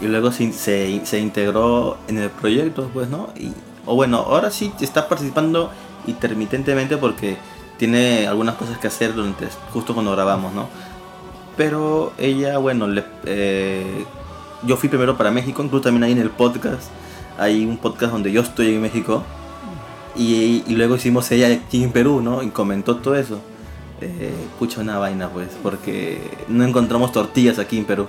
y 0.01 0.07
luego 0.07 0.31
se, 0.31 0.53
se, 0.53 1.01
se 1.05 1.19
integró 1.19 1.97
en 2.09 2.19
el 2.19 2.29
proyecto, 2.29 2.91
pues, 2.93 3.09
¿no? 3.09 3.31
Y, 3.39 3.53
o 3.87 3.95
bueno, 3.95 4.19
ahora 4.19 4.51
sí 4.51 4.73
está 4.81 5.09
participando 5.09 5.71
intermitentemente 6.07 6.97
porque 6.97 7.37
tiene 7.79 8.27
algunas 8.27 8.57
cosas 8.57 8.79
que 8.79 8.87
hacer 8.87 9.15
durante 9.15 9.49
justo 9.73 9.95
cuando 9.95 10.13
grabamos, 10.13 10.53
¿no? 10.53 10.69
Pero 11.57 12.13
ella, 12.19 12.59
bueno, 12.59 12.87
le, 12.87 13.05
eh, 13.25 14.05
yo 14.63 14.77
fui 14.77 14.89
primero 14.89 15.17
para 15.17 15.31
México, 15.31 15.63
incluso 15.63 15.85
también 15.85 16.05
ahí 16.05 16.13
en 16.13 16.19
el 16.19 16.31
podcast. 16.31 16.91
Hay 17.39 17.65
un 17.65 17.79
podcast 17.79 18.13
donde 18.13 18.33
yo 18.33 18.43
estoy 18.43 18.75
en 18.75 18.83
México. 18.83 19.23
Y, 20.15 20.65
luego 20.69 20.97
hicimos 20.97 21.31
ella 21.31 21.49
aquí 21.49 21.83
en 21.83 21.93
Perú, 21.93 22.21
¿no? 22.23 22.43
Y 22.43 22.49
comentó 22.49 22.97
todo 22.97 23.17
eso. 23.17 23.41
Eh, 24.01 24.33
pucha, 24.59 24.81
una 24.81 24.99
vaina, 24.99 25.29
pues, 25.29 25.49
porque 25.63 26.21
no 26.49 26.65
encontramos 26.65 27.13
tortillas 27.13 27.59
aquí 27.59 27.79
en 27.79 27.85
Perú. 27.85 28.07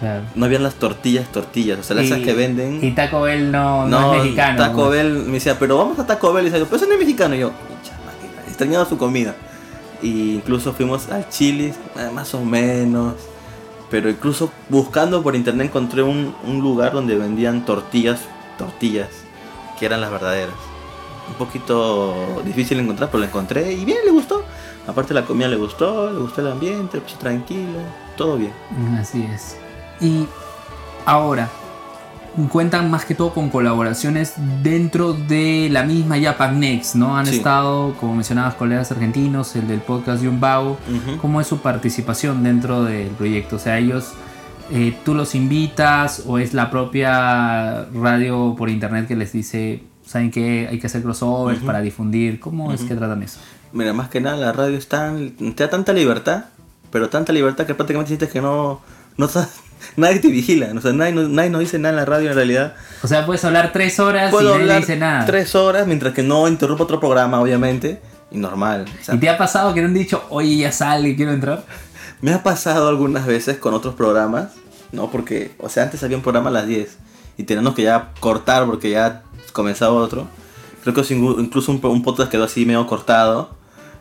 Claro. 0.00 0.22
No 0.34 0.46
habían 0.46 0.62
las 0.62 0.74
tortillas, 0.74 1.30
tortillas, 1.32 1.78
o 1.78 1.82
sea, 1.82 1.96
las 1.96 2.06
esas 2.06 2.20
que 2.20 2.32
venden. 2.32 2.84
Y 2.84 2.92
Taco 2.92 3.22
Bell 3.22 3.50
no, 3.50 3.86
no, 3.86 4.14
es 4.14 4.22
mexicano. 4.22 4.58
Taco 4.58 4.86
pues. 4.86 4.90
Bell 4.90 5.12
me 5.24 5.32
decía, 5.32 5.58
pero 5.58 5.76
vamos 5.76 5.98
a 5.98 6.06
Taco 6.06 6.32
Bell. 6.32 6.46
Y 6.46 6.50
decía, 6.50 6.64
pero 6.64 6.76
eso 6.76 6.86
no 6.86 6.92
es 6.92 7.00
mexicano. 7.00 7.34
Y 7.34 7.40
yo, 7.40 7.52
extrañaba 8.46 8.84
su 8.86 8.96
comida. 8.96 9.34
Y 10.00 10.34
incluso 10.34 10.72
fuimos 10.72 11.08
al 11.10 11.28
Chili's, 11.28 11.76
eh, 11.96 12.10
más 12.14 12.32
o 12.34 12.44
menos. 12.44 13.14
Pero 13.90 14.08
incluso 14.08 14.52
buscando 14.68 15.22
por 15.22 15.34
internet 15.34 15.68
encontré 15.68 16.02
un, 16.02 16.34
un 16.44 16.60
lugar 16.60 16.92
donde 16.92 17.16
vendían 17.16 17.64
tortillas, 17.64 18.20
tortillas, 18.56 19.08
que 19.78 19.86
eran 19.86 20.00
las 20.00 20.10
verdaderas. 20.10 20.54
Un 21.28 21.34
poquito 21.34 22.42
difícil 22.44 22.76
de 22.76 22.84
encontrar, 22.84 23.10
pero 23.10 23.20
lo 23.20 23.26
encontré 23.26 23.72
y 23.72 23.84
bien, 23.84 23.98
le 24.04 24.12
gustó. 24.12 24.44
Aparte 24.86 25.12
la 25.12 25.24
comida 25.24 25.48
le 25.48 25.56
gustó, 25.56 26.10
le 26.10 26.18
gustó 26.18 26.40
el 26.40 26.48
ambiente, 26.48 27.00
pues 27.00 27.18
tranquilo, 27.18 27.78
todo 28.16 28.36
bien. 28.36 28.52
Así 28.98 29.22
es. 29.22 29.56
Y 30.00 30.26
ahora, 31.06 31.48
cuentan 32.50 32.90
más 32.90 33.04
que 33.04 33.14
todo 33.14 33.32
con 33.34 33.48
colaboraciones 33.50 34.34
dentro 34.62 35.12
de 35.12 35.68
la 35.72 35.82
misma 35.82 36.20
Japan 36.20 36.60
Next, 36.60 36.94
¿no? 36.94 37.16
Han 37.16 37.26
Sí. 37.26 37.36
estado, 37.38 37.94
como 37.98 38.14
mencionabas, 38.14 38.54
colegas 38.54 38.90
argentinos, 38.92 39.56
el 39.56 39.66
del 39.66 39.80
podcast 39.80 40.22
de 40.22 40.28
un 40.28 40.38
vago. 40.40 40.78
¿Cómo 41.20 41.40
es 41.40 41.46
su 41.48 41.58
participación 41.60 42.42
dentro 42.44 42.84
del 42.84 43.08
proyecto? 43.08 43.56
O 43.56 43.58
sea, 43.58 43.78
ellos, 43.78 44.12
eh, 44.70 44.96
tú 45.04 45.14
los 45.14 45.34
invitas 45.34 46.22
o 46.26 46.38
es 46.38 46.54
la 46.54 46.70
propia 46.70 47.86
radio 47.92 48.54
por 48.56 48.70
internet 48.70 49.08
que 49.08 49.16
les 49.16 49.32
dice, 49.32 49.82
¿saben 50.06 50.30
qué? 50.30 50.68
Hay 50.70 50.78
que 50.78 50.86
hacer 50.86 51.02
crossovers 51.02 51.60
para 51.60 51.80
difundir. 51.80 52.38
¿Cómo 52.38 52.72
es 52.72 52.82
que 52.82 52.94
tratan 52.94 53.22
eso? 53.24 53.40
Mira, 53.72 53.92
más 53.92 54.08
que 54.08 54.20
nada 54.20 54.36
la 54.36 54.52
radio 54.52 54.78
es 54.78 54.88
tan, 54.88 55.30
te 55.32 55.64
da 55.64 55.70
tanta 55.70 55.92
libertad, 55.92 56.44
pero 56.90 57.08
tanta 57.08 57.32
libertad 57.32 57.66
que 57.66 57.74
prácticamente 57.74 58.08
sientes 58.08 58.30
que 58.30 58.40
no, 58.40 58.80
no 59.16 59.26
estás- 59.26 59.60
nadie 59.96 60.18
te 60.20 60.28
vigila, 60.28 60.68
o 60.76 60.80
sea, 60.80 60.92
nadie, 60.92 61.12
no- 61.12 61.28
nadie 61.28 61.50
nos 61.50 61.60
dice 61.60 61.78
nada 61.78 61.90
en 61.90 61.96
la 61.96 62.04
radio 62.04 62.30
en 62.30 62.36
realidad. 62.36 62.74
O 63.02 63.06
sea, 63.08 63.24
puedes 63.26 63.44
hablar 63.44 63.72
tres 63.72 63.98
horas 64.00 64.30
Puedo 64.30 64.48
y 64.50 64.52
nadie 64.52 64.62
hablar 64.62 64.80
dice 64.80 64.96
nada. 64.96 65.26
tres 65.26 65.54
horas 65.54 65.86
mientras 65.86 66.14
que 66.14 66.22
no 66.22 66.46
interrumpa 66.48 66.84
otro 66.84 67.00
programa, 67.00 67.40
obviamente, 67.40 68.00
y 68.30 68.38
normal. 68.38 68.84
o 69.00 69.04
sea, 69.04 69.14
¿Y 69.14 69.18
te 69.18 69.28
ha 69.28 69.38
pasado 69.38 69.72
que 69.74 69.80
no 69.80 69.88
han 69.88 69.94
dicho, 69.94 70.24
oye, 70.30 70.56
ya 70.56 70.72
sale, 70.72 71.14
quiero 71.16 71.32
entrar? 71.32 71.64
me 72.20 72.32
ha 72.32 72.42
pasado 72.42 72.88
algunas 72.88 73.26
veces 73.26 73.58
con 73.58 73.74
otros 73.74 73.94
programas, 73.94 74.48
¿no? 74.90 75.10
Porque, 75.10 75.52
o 75.58 75.68
sea, 75.68 75.84
antes 75.84 76.02
había 76.02 76.16
un 76.16 76.22
programa 76.22 76.50
a 76.50 76.52
las 76.52 76.66
10 76.66 76.96
y 77.36 77.44
teníamos 77.44 77.74
que 77.74 77.82
ya 77.84 78.10
cortar 78.18 78.66
porque 78.66 78.90
ya 78.90 79.22
comenzaba 79.52 79.92
otro. 79.94 80.26
Creo 80.82 80.94
que 80.94 81.14
incluso 81.14 81.70
un, 81.70 81.80
un 81.84 82.02
podcast 82.02 82.30
quedó 82.30 82.44
así 82.44 82.64
medio 82.66 82.84
cortado 82.86 83.50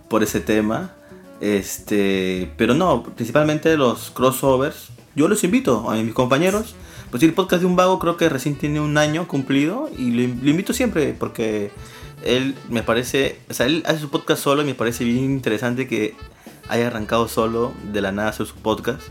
por 0.09 0.23
ese 0.23 0.39
tema. 0.39 0.91
Este, 1.39 2.51
pero 2.57 2.73
no, 2.73 3.03
principalmente 3.03 3.75
los 3.77 4.09
crossovers. 4.11 4.89
Yo 5.17 5.27
los 5.27 5.43
invito 5.43 5.89
a 5.89 5.95
mis 5.95 6.13
compañeros. 6.13 6.75
Pues 7.09 7.23
el 7.23 7.33
podcast 7.33 7.61
de 7.61 7.65
un 7.65 7.75
vago 7.75 7.97
creo 7.97 8.17
que 8.17 8.29
recién 8.29 8.55
tiene 8.55 8.79
un 8.79 8.99
año 8.99 9.27
cumplido 9.27 9.89
y 9.97 10.11
lo, 10.11 10.21
lo 10.43 10.49
invito 10.51 10.73
siempre 10.73 11.15
porque 11.17 11.71
él 12.23 12.53
me 12.69 12.83
parece, 12.83 13.39
o 13.49 13.53
sea, 13.55 13.65
él 13.65 13.81
hace 13.87 13.97
su 13.97 14.11
podcast 14.11 14.43
solo 14.43 14.61
y 14.61 14.65
me 14.65 14.75
parece 14.75 15.05
bien 15.05 15.23
interesante 15.23 15.87
que 15.87 16.13
haya 16.69 16.85
arrancado 16.85 17.27
solo 17.27 17.73
de 17.91 18.01
la 18.01 18.11
nada 18.11 18.29
hacer 18.29 18.45
su 18.45 18.53
podcast. 18.57 19.01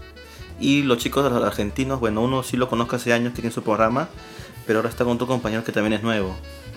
Y 0.60 0.84
los 0.84 0.98
chicos 0.98 1.24
los 1.24 1.42
argentinos, 1.42 1.98
bueno, 1.98 2.22
uno 2.22 2.44
sí 2.44 2.56
lo 2.56 2.68
conozco 2.68 2.94
hace 2.94 3.12
años, 3.12 3.34
tiene 3.34 3.50
su 3.50 3.64
programa, 3.64 4.08
pero 4.64 4.78
ahora 4.78 4.90
está 4.90 5.02
con 5.04 5.14
otro 5.14 5.26
compañero 5.26 5.64
que 5.64 5.72
también 5.72 5.94
es 5.94 6.04
nuevo. 6.04 6.36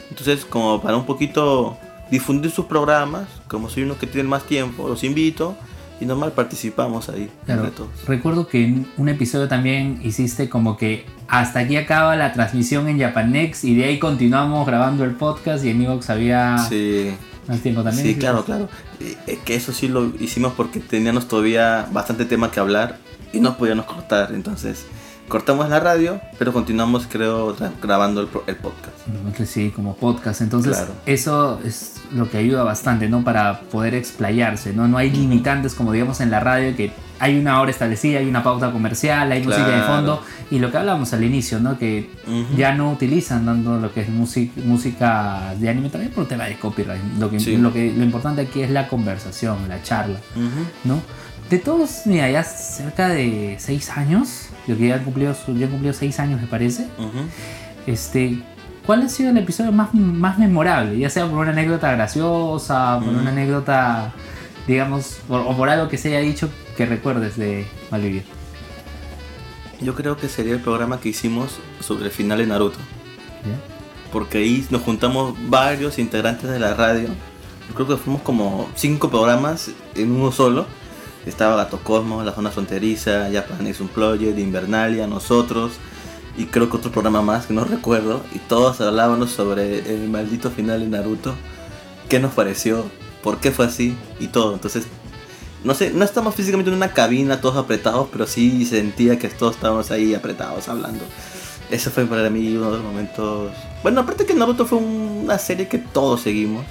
Entonces, 0.09 0.43
como 0.43 0.81
para 0.81 0.97
un 0.97 1.05
poquito 1.05 1.77
difundir 2.09 2.49
sus 2.49 2.65
programas, 2.65 3.27
como 3.47 3.69
soy 3.69 3.83
uno 3.83 3.95
que 3.99 4.07
tiene 4.07 4.27
más 4.27 4.45
tiempo, 4.45 4.87
los 4.87 5.03
invito 5.03 5.55
y 5.99 6.05
normal 6.05 6.31
participamos 6.33 7.09
ahí. 7.09 7.29
Claro, 7.45 7.63
entre 7.65 7.77
todos. 7.77 7.89
recuerdo 8.07 8.47
que 8.47 8.63
en 8.63 8.87
un 8.97 9.09
episodio 9.09 9.47
también 9.47 9.99
hiciste 10.03 10.49
como 10.49 10.77
que 10.77 11.05
hasta 11.27 11.59
aquí 11.59 11.75
acaba 11.77 12.15
la 12.15 12.31
transmisión 12.33 12.87
en 12.87 12.99
Japanex 12.99 13.63
y 13.63 13.75
de 13.75 13.85
ahí 13.85 13.99
continuamos 13.99 14.65
grabando 14.65 15.03
el 15.03 15.11
podcast 15.11 15.63
y 15.65 15.69
en 15.69 15.81
Evox 15.83 16.09
había 16.09 16.57
Sí, 16.57 17.11
más 17.47 17.59
tiempo 17.61 17.83
también. 17.83 18.05
sí, 18.07 18.15
claro, 18.15 18.45
claro. 18.45 18.69
Eh, 18.99 19.15
Es 19.27 19.37
que 19.39 19.55
eso 19.55 19.71
sí 19.73 19.87
lo 19.87 20.11
hicimos 20.19 20.53
porque 20.55 20.79
teníamos 20.79 21.27
todavía 21.27 21.87
bastante 21.91 22.25
tema 22.25 22.49
que 22.51 22.59
hablar 22.59 22.97
y 23.33 23.39
no 23.39 23.57
podíamos 23.57 23.85
cortar. 23.85 24.31
Entonces, 24.33 24.85
cortamos 25.29 25.69
la 25.69 25.79
radio, 25.79 26.19
pero 26.37 26.51
continuamos, 26.51 27.07
creo, 27.09 27.55
grabando 27.81 28.21
el, 28.21 28.27
el 28.47 28.55
podcast. 28.57 28.95
Entonces, 29.07 29.49
sí, 29.49 29.71
como 29.73 29.95
podcast. 29.95 30.41
Entonces, 30.41 30.75
Claro. 30.75 30.91
eso 31.05 31.59
es 31.63 31.95
lo 32.13 32.29
que 32.29 32.37
ayuda 32.37 32.63
bastante, 32.63 33.07
¿no? 33.07 33.23
Para 33.23 33.61
poder 33.61 33.93
explayarse, 33.93 34.73
¿no? 34.73 34.87
No 34.87 34.97
hay 34.97 35.11
limitantes 35.11 35.75
como 35.75 35.91
digamos 35.91 36.19
en 36.21 36.31
la 36.31 36.39
radio 36.39 36.75
que 36.75 36.91
hay 37.19 37.37
una 37.37 37.59
hora 37.61 37.69
establecida, 37.69 38.19
hay 38.19 38.27
una 38.27 38.43
pauta 38.43 38.71
comercial, 38.71 39.31
hay 39.31 39.43
música 39.43 39.65
de 39.67 39.73
Claro. 39.73 39.87
fondo 39.93 40.23
y 40.49 40.59
lo 40.59 40.71
que 40.71 40.77
hablábamos 40.77 41.11
al 41.13 41.23
inicio, 41.23 41.59
¿no? 41.59 41.77
Que 41.77 42.09
Ujú. 42.25 42.55
ya 42.57 42.73
no 42.73 42.91
utilizan 42.91 43.45
tanto 43.45 43.77
lo 43.77 43.93
que 43.93 44.01
es 44.01 44.09
música, 44.09 44.53
música 44.65 45.53
de 45.59 45.69
anime 45.69 45.89
también 45.89 46.11
por 46.13 46.27
tema 46.27 46.45
de 46.45 46.57
copyright. 46.57 47.01
Lo, 47.19 47.29
que, 47.29 47.39
Sí. 47.39 47.57
lo, 47.57 47.71
que, 47.73 47.93
lo 47.95 48.03
importante 48.03 48.41
aquí 48.41 48.61
es 48.61 48.71
la 48.71 48.87
conversación, 48.87 49.57
la 49.67 49.83
charla, 49.83 50.19
Ujú. 50.35 50.65
¿no? 50.85 51.01
De 51.49 51.57
todos, 51.57 52.01
mira, 52.05 52.29
ya 52.29 52.43
cerca 52.43 53.07
de 53.09 53.55
seis 53.59 53.89
años, 53.89 54.49
yo 54.67 54.77
que 54.77 54.87
ya 54.89 54.95
han 54.95 55.03
cumplido, 55.03 55.33
ya 55.47 55.65
han 55.65 55.71
cumplido 55.71 55.93
seis 55.93 56.19
años 56.19 56.39
me 56.39 56.45
parece, 56.47 56.87
este, 57.87 58.43
¿cuál 58.85 59.01
ha 59.01 59.09
sido 59.09 59.31
el 59.31 59.37
episodio 59.37 59.71
más, 59.71 59.93
más 59.95 60.37
memorable? 60.37 60.99
Ya 60.99 61.09
sea 61.09 61.25
por 61.25 61.39
una 61.39 61.49
anécdota 61.51 61.91
graciosa, 61.91 62.99
por 63.03 63.09
una 63.13 63.31
anécdota, 63.31 64.13
digamos, 64.67 65.19
por- 65.27 65.41
o 65.41 65.57
por 65.57 65.69
algo 65.69 65.87
que 65.89 65.97
se 65.97 66.09
haya 66.09 66.19
dicho 66.19 66.49
que 66.77 66.85
recuerdes 66.85 67.35
de 67.35 67.65
Malvivir. 67.89 68.23
Yo 69.81 69.95
creo 69.95 70.17
que 70.17 70.27
sería 70.27 70.53
el 70.53 70.59
programa 70.61 70.99
que 70.99 71.09
hicimos 71.09 71.57
sobre 71.79 72.05
el 72.05 72.11
final 72.11 72.37
de 72.37 72.45
Naruto. 72.45 72.77
¿ya? 72.77 74.11
Porque 74.11 74.37
ahí 74.39 74.67
nos 74.69 74.81
juntamos 74.83 75.35
varios 75.49 75.97
integrantes 75.97 76.47
de 76.49 76.59
la 76.59 76.73
radio. 76.75 77.07
Yo 77.69 77.73
creo 77.75 77.87
que 77.87 77.97
fuimos 77.97 78.21
como 78.21 78.69
cinco 78.75 79.09
programas 79.09 79.71
en 79.95 80.11
uno 80.11 80.31
solo. 80.31 80.67
Estaba 81.25 81.55
Gato 81.55 81.79
Cosmos, 81.79 82.25
La 82.25 82.33
Zona 82.33 82.49
Fronteriza, 82.49 83.29
Japan 83.31 83.67
X 83.67 83.81
Unplugged, 83.81 84.37
Invernalia, 84.37 85.07
nosotros. 85.07 85.73
Y 86.37 86.45
creo 86.45 86.69
que 86.69 86.77
otro 86.77 86.91
programa 86.91 87.21
más 87.21 87.47
que 87.47 87.53
no 87.53 87.65
recuerdo. 87.65 88.23
Y 88.33 88.39
todos 88.39 88.79
hablábamos 88.81 89.31
sobre 89.31 89.93
el 89.93 90.09
maldito 90.09 90.49
final 90.49 90.79
de 90.79 90.87
Naruto. 90.87 91.35
¿Qué 92.07 92.19
nos 92.19 92.33
pareció? 92.33 92.85
¿Por 93.21 93.39
qué 93.39 93.51
fue 93.51 93.65
así? 93.65 93.95
Y 94.19 94.27
todo. 94.27 94.53
Entonces, 94.53 94.85
no 95.63 95.73
sé, 95.73 95.91
no 95.91 96.05
estamos 96.05 96.35
físicamente 96.35 96.71
en 96.71 96.77
una 96.77 96.93
cabina 96.93 97.41
todos 97.41 97.57
apretados, 97.57 98.07
pero 98.11 98.25
sí 98.25 98.65
sentía 98.65 99.19
que 99.19 99.27
todos 99.27 99.55
estábamos 99.55 99.91
ahí 99.91 100.15
apretados 100.15 100.69
hablando. 100.69 101.03
Eso 101.69 101.91
fue 101.91 102.05
para 102.05 102.29
mí 102.29 102.55
uno 102.55 102.71
de 102.71 102.77
los 102.77 102.85
momentos. 102.85 103.51
Bueno, 103.83 104.01
aparte 104.01 104.25
que 104.25 104.33
Naruto 104.33 104.65
fue 104.65 104.77
una 104.77 105.37
serie 105.37 105.67
que 105.67 105.77
todos 105.77 106.21
seguimos. 106.21 106.65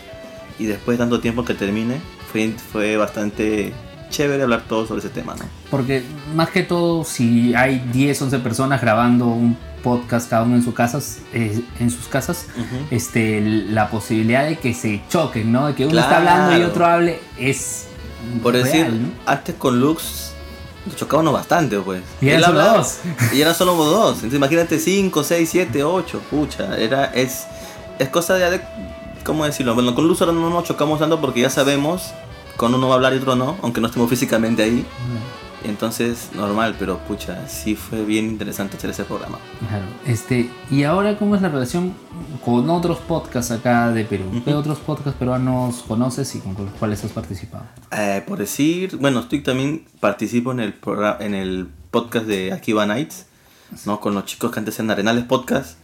Y 0.58 0.64
después 0.66 0.98
de 0.98 1.04
tanto 1.04 1.20
tiempo 1.20 1.44
que 1.44 1.54
termine, 1.54 2.00
fue, 2.32 2.52
fue 2.72 2.96
bastante 2.96 3.72
chévere 4.10 4.42
hablar 4.42 4.62
todo 4.68 4.86
sobre 4.86 5.00
ese 5.00 5.08
tema, 5.10 5.34
¿no? 5.34 5.44
Porque 5.70 6.02
más 6.34 6.50
que 6.50 6.62
todo, 6.62 7.04
si 7.04 7.54
hay 7.54 7.78
10, 7.92 8.22
11 8.22 8.38
personas 8.40 8.80
grabando 8.80 9.26
un 9.26 9.56
podcast 9.82 10.28
cada 10.28 10.42
uno 10.42 10.56
en, 10.56 10.62
su 10.64 10.74
casas, 10.74 11.18
eh, 11.32 11.60
en 11.78 11.90
sus 11.90 12.06
casas, 12.08 12.46
este, 12.90 13.40
la 13.40 13.88
posibilidad 13.90 14.46
de 14.46 14.58
que 14.58 14.74
se 14.74 15.02
choquen, 15.08 15.52
¿no? 15.52 15.66
De 15.68 15.74
que 15.74 15.86
uno 15.86 15.98
está 16.00 16.18
hablando 16.18 16.52
y 16.52 16.56
Claro. 16.56 16.70
otro 16.70 16.86
hable 16.86 17.20
es 17.38 17.86
Por 18.42 18.54
real, 18.54 18.64
decir, 18.64 18.86
¿no? 18.92 19.08
antes 19.26 19.54
con 19.56 19.80
Lux 19.80 20.32
nos 20.86 20.96
chocábamos 20.96 21.32
bastante, 21.34 21.78
pues. 21.78 22.02
Y 22.20 22.28
eran 22.28 22.38
Él 22.40 22.44
solo 22.46 22.64
dos. 22.64 22.98
Y 23.34 23.40
eran 23.42 23.54
solo 23.54 23.74
dos. 23.74 24.14
Entonces 24.16 24.36
imagínate 24.36 24.78
5, 24.78 25.22
6, 25.22 25.48
7, 25.50 25.84
8. 25.84 26.22
Pucha, 26.30 26.76
era, 26.78 27.04
es, 27.06 27.46
es 27.98 28.08
cosa 28.08 28.34
de, 28.34 28.50
de- 28.50 28.62
¿Cómo 29.24 29.44
decirlo? 29.44 29.74
Bueno, 29.74 29.94
con 29.94 30.08
Luz 30.08 30.22
ahora 30.22 30.32
no 30.32 30.48
nos 30.48 30.64
chocamos 30.64 30.98
tanto 30.98 31.20
porque 31.20 31.42
ya 31.42 31.50
sabemos 31.50 32.14
con 32.58 32.74
uno 32.74 32.88
va 32.88 32.94
a 32.94 32.96
hablar 32.96 33.14
y 33.14 33.16
otro 33.16 33.34
no, 33.36 33.56
aunque 33.62 33.80
no 33.80 33.86
estemos 33.86 34.10
físicamente 34.10 34.62
ahí. 34.62 34.84
Entonces, 35.64 36.30
normal, 36.34 36.76
pero 36.78 36.98
pucha, 36.98 37.48
sí 37.48 37.74
fue 37.74 38.04
bien 38.04 38.26
interesante 38.26 38.76
hacer 38.76 38.90
ese 38.90 39.04
programa. 39.04 39.38
Claro. 39.68 39.84
Este, 40.06 40.48
y 40.70 40.84
ahora, 40.84 41.18
¿cómo 41.18 41.34
es 41.34 41.42
la 41.42 41.48
relación 41.48 41.94
con 42.44 42.68
otros 42.70 42.98
podcasts 42.98 43.50
acá 43.50 43.90
de 43.90 44.04
Perú? 44.04 44.24
¿Qué 44.44 44.50
Ujú. 44.50 44.60
otros 44.60 44.78
podcasts 44.78 45.18
peruanos 45.18 45.84
conoces 45.86 46.32
y 46.36 46.40
con 46.40 46.54
los 46.54 46.72
cuales 46.78 47.02
has 47.04 47.10
participado? 47.10 47.64
Eh, 47.90 48.22
por 48.26 48.38
decir, 48.38 48.96
bueno, 48.98 49.20
estoy 49.20 49.40
también 49.42 49.84
participo 50.00 50.52
en 50.52 50.60
el 50.60 50.74
programa, 50.74 51.16
en 51.20 51.34
el 51.34 51.68
podcast 51.90 52.26
de 52.26 52.52
Akiba 52.52 52.86
Nights, 52.86 53.26
¿no? 53.84 53.98
Con 54.00 54.14
los 54.14 54.26
chicos 54.26 54.52
que 54.52 54.60
antes 54.60 54.78
en 54.78 54.90
Arenales 54.90 55.24
Podcast, 55.24 55.76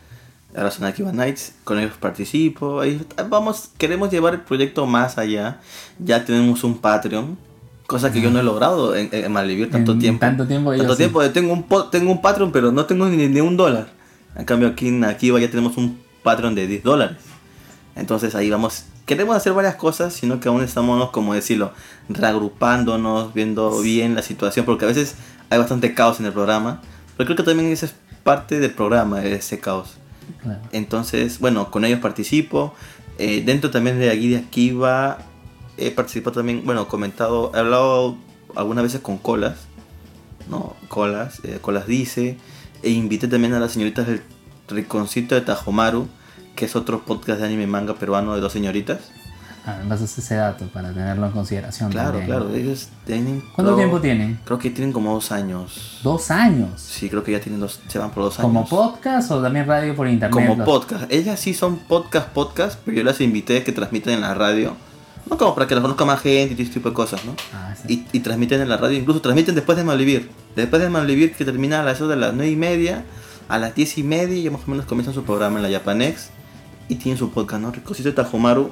ahora 0.56 0.70
son 0.70 0.84
Akiva 0.84 1.12
Nights, 1.12 1.54
con 1.64 1.78
ellos 1.78 1.92
participo. 1.98 2.80
Ahí 2.80 3.04
vamos, 3.28 3.70
queremos 3.78 4.10
llevar 4.10 4.34
el 4.34 4.40
proyecto 4.40 4.86
más 4.86 5.18
allá. 5.18 5.60
Ya 5.98 6.24
tenemos 6.24 6.64
un 6.64 6.78
Patreon, 6.78 7.36
cosa 7.86 8.12
que 8.12 8.20
yo 8.20 8.30
no 8.30 8.40
he 8.40 8.42
logrado 8.42 8.94
en, 8.96 9.08
en 9.12 9.32
Malvivir 9.32 9.70
tanto 9.70 9.92
En 9.92 9.98
tiempo. 9.98 10.20
tanto 10.20 10.46
tiempo 10.46 10.72
yo 10.72 10.78
Tanto 10.78 10.94
sí. 10.94 10.98
tiempo, 10.98 11.22
tengo 11.30 11.52
un, 11.52 11.66
tengo 11.90 12.10
un 12.12 12.20
Patreon, 12.22 12.52
pero 12.52 12.72
no 12.72 12.84
tengo 12.86 13.06
ni, 13.06 13.28
ni 13.28 13.40
un 13.40 13.56
dólar. 13.56 13.88
En 14.36 14.44
cambio, 14.44 14.68
aquí 14.68 14.88
en 14.88 15.04
Akiva 15.04 15.38
ya 15.38 15.48
tenemos 15.50 15.76
un 15.76 16.00
Patreon 16.22 16.54
de 16.54 16.66
10 16.66 16.82
dólares. 16.82 17.18
Entonces 17.96 18.34
ahí 18.34 18.50
vamos. 18.50 18.84
Queremos 19.06 19.36
hacer 19.36 19.52
varias 19.52 19.74
cosas, 19.76 20.14
sino 20.14 20.40
que 20.40 20.48
aún 20.48 20.62
estamos, 20.62 21.10
como 21.10 21.34
decirlo, 21.34 21.72
reagrupándonos, 22.08 23.34
viendo 23.34 23.80
bien 23.80 24.14
la 24.14 24.22
situación, 24.22 24.64
porque 24.64 24.86
a 24.86 24.88
veces 24.88 25.14
hay 25.50 25.58
bastante 25.58 25.94
caos 25.94 26.20
en 26.20 26.26
el 26.26 26.32
programa. 26.32 26.80
Pero 27.16 27.26
creo 27.26 27.36
que 27.36 27.42
también 27.42 27.70
esa 27.70 27.86
es 27.86 27.94
parte 28.22 28.58
del 28.58 28.70
programa, 28.72 29.22
ese 29.24 29.60
caos. 29.60 29.98
Entonces, 30.72 31.38
bueno, 31.38 31.70
con 31.70 31.84
ellos 31.84 32.00
participo. 32.00 32.74
Eh, 33.18 33.42
dentro 33.44 33.70
también 33.70 33.98
de 33.98 34.10
aquí 34.10 34.28
de 34.28 34.38
Akiva 34.38 35.18
he 35.76 35.90
participado 35.90 36.36
también, 36.36 36.62
bueno, 36.64 36.88
comentado, 36.88 37.52
he 37.54 37.58
hablado 37.58 38.16
algunas 38.54 38.84
veces 38.84 39.00
con 39.00 39.18
Colas, 39.18 39.66
¿no? 40.48 40.76
Colas, 40.88 41.40
eh, 41.44 41.58
Colas 41.60 41.86
dice, 41.86 42.36
e 42.82 42.90
invité 42.90 43.28
también 43.28 43.54
a 43.54 43.60
las 43.60 43.72
señoritas 43.72 44.06
del 44.06 44.22
Riconcito 44.68 45.34
de 45.34 45.40
Tajomaru, 45.40 46.08
que 46.54 46.66
es 46.66 46.76
otro 46.76 47.04
podcast 47.04 47.40
de 47.40 47.46
anime 47.46 47.66
manga 47.66 47.94
peruano 47.94 48.34
de 48.34 48.40
dos 48.40 48.52
señoritas. 48.52 49.10
Ah, 49.66 49.78
me 49.82 49.88
pasas 49.88 50.18
ese 50.18 50.34
dato 50.34 50.66
para 50.66 50.92
tenerlo 50.92 51.24
en 51.26 51.32
consideración. 51.32 51.90
Claro, 51.90 52.18
también. 52.18 52.26
claro, 52.26 52.54
ellos 52.54 52.88
tienen... 53.06 53.40
¿Cuánto 53.54 53.72
creo- 53.72 53.76
tiempo 53.76 54.00
tienen? 54.00 54.38
Creo 54.44 54.58
que 54.58 54.68
tienen 54.70 54.92
como 54.92 55.14
dos 55.14 55.32
años. 55.32 56.00
Dos 56.02 56.30
años. 56.30 56.80
Sí, 56.82 57.08
creo 57.08 57.24
que 57.24 57.32
ya 57.32 57.40
tienen 57.40 57.60
dos, 57.60 57.80
se 57.88 57.98
van 57.98 58.10
por 58.10 58.24
dos 58.24 58.36
¿Como 58.36 58.58
años. 58.60 58.68
podcast 58.70 59.30
o 59.30 59.40
también 59.40 59.66
radio 59.66 59.96
por 59.96 60.06
internet? 60.06 60.32
Como 60.32 60.56
Los- 60.56 60.66
podcast. 60.66 61.10
Ellas 61.10 61.40
sí 61.40 61.54
son 61.54 61.78
podcast, 61.78 62.28
podcast, 62.28 62.78
pero 62.84 62.98
yo 62.98 63.04
las 63.04 63.20
invité 63.22 63.58
a 63.58 63.64
que 63.64 63.72
transmiten 63.72 64.12
en 64.14 64.20
la 64.20 64.34
radio. 64.34 64.76
No 65.30 65.38
como 65.38 65.54
para 65.54 65.66
que 65.66 65.74
las 65.74 65.80
conozca 65.80 66.04
más 66.04 66.20
gente 66.20 66.54
y 66.58 66.62
ese 66.62 66.74
tipo 66.74 66.90
de 66.90 66.94
cosas, 66.94 67.24
¿no? 67.24 67.34
Ah, 67.54 67.74
sí. 67.74 68.06
Y, 68.12 68.18
y 68.18 68.20
transmiten 68.20 68.60
en 68.60 68.68
la 68.68 68.76
radio, 68.76 68.98
incluso 68.98 69.22
transmiten 69.22 69.54
después 69.54 69.78
de 69.78 69.84
Malvivir. 69.84 70.30
Después 70.54 70.82
de 70.82 70.90
Malvivir, 70.90 71.32
que 71.34 71.46
termina 71.46 71.80
a 71.80 71.82
las 71.84 71.98
de 71.98 72.14
las 72.16 72.34
9 72.34 72.50
y 72.50 72.56
media, 72.56 73.04
a 73.48 73.56
las 73.58 73.74
10 73.74 73.96
y 73.96 74.02
media, 74.02 74.42
ya 74.42 74.50
más 74.50 74.60
o 74.66 74.70
menos 74.70 74.84
comienzan 74.84 75.14
su 75.14 75.24
programa 75.24 75.56
en 75.56 75.62
la 75.62 75.70
Japanex. 75.70 76.28
Y 76.90 76.96
tienen 76.96 77.18
su 77.18 77.30
podcast, 77.30 77.62
¿no? 77.62 77.70
Ricosito 77.72 78.10
de 78.10 78.14
Tajomaru. 78.14 78.70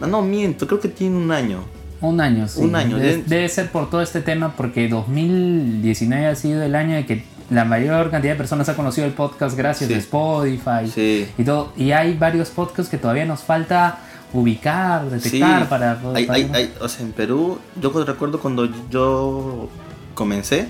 No, 0.00 0.06
no, 0.06 0.22
miento, 0.22 0.66
creo 0.66 0.80
que 0.80 0.88
tiene 0.88 1.16
un 1.16 1.30
año. 1.30 1.60
Un 2.00 2.20
año, 2.20 2.48
sí. 2.48 2.60
Un 2.60 2.74
año, 2.74 2.96
Debe, 2.98 3.16
de- 3.18 3.22
debe 3.22 3.48
ser 3.48 3.70
por 3.70 3.88
todo 3.88 4.02
este 4.02 4.20
tema, 4.20 4.54
porque 4.56 4.88
2019 4.88 6.26
ha 6.26 6.34
sido 6.34 6.62
el 6.62 6.74
año 6.74 6.94
de 6.96 7.06
que 7.06 7.24
la 7.50 7.64
mayor 7.64 8.10
cantidad 8.10 8.32
de 8.32 8.38
personas 8.38 8.68
ha 8.68 8.74
conocido 8.76 9.06
el 9.06 9.12
podcast 9.12 9.56
gracias 9.56 9.88
Sí. 9.88 9.94
a 9.94 9.98
Spotify 9.98 10.90
Sí. 10.92 11.26
y 11.38 11.44
todo. 11.44 11.72
Y 11.76 11.92
hay 11.92 12.14
varios 12.16 12.48
podcasts 12.50 12.90
que 12.90 12.98
todavía 12.98 13.24
nos 13.24 13.40
falta 13.42 13.98
ubicar, 14.32 15.04
detectar 15.10 15.62
Sí, 15.62 15.68
para, 15.68 15.92
hay, 16.14 16.26
para- 16.26 16.34
hay- 16.38 16.50
hay- 16.54 16.74
o 16.80 16.88
sea, 16.88 17.04
en 17.04 17.12
Perú, 17.12 17.58
yo 17.80 17.90
recuerdo 18.04 18.40
cuando 18.40 18.68
yo 18.90 19.68
comencé, 20.14 20.66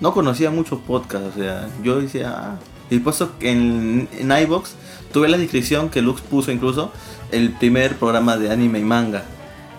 no 0.00 0.12
conocía 0.12 0.50
muchos 0.50 0.78
podcasts, 0.80 1.28
o 1.34 1.38
sea, 1.40 1.66
yo 1.82 2.00
decía, 2.00 2.34
ah, 2.36 2.54
y 2.90 2.98
puesto 2.98 3.38
que 3.38 3.50
en, 3.50 4.08
en 4.18 4.30
iVoox, 4.30 4.70
tuve 5.12 5.28
la 5.28 5.38
descripción 5.38 5.88
que 5.88 6.02
Lux 6.02 6.20
puso 6.20 6.52
incluso, 6.52 6.92
el 7.32 7.50
primer 7.52 7.96
programa 7.96 8.36
de 8.36 8.50
anime 8.50 8.78
y 8.78 8.84
manga, 8.84 9.22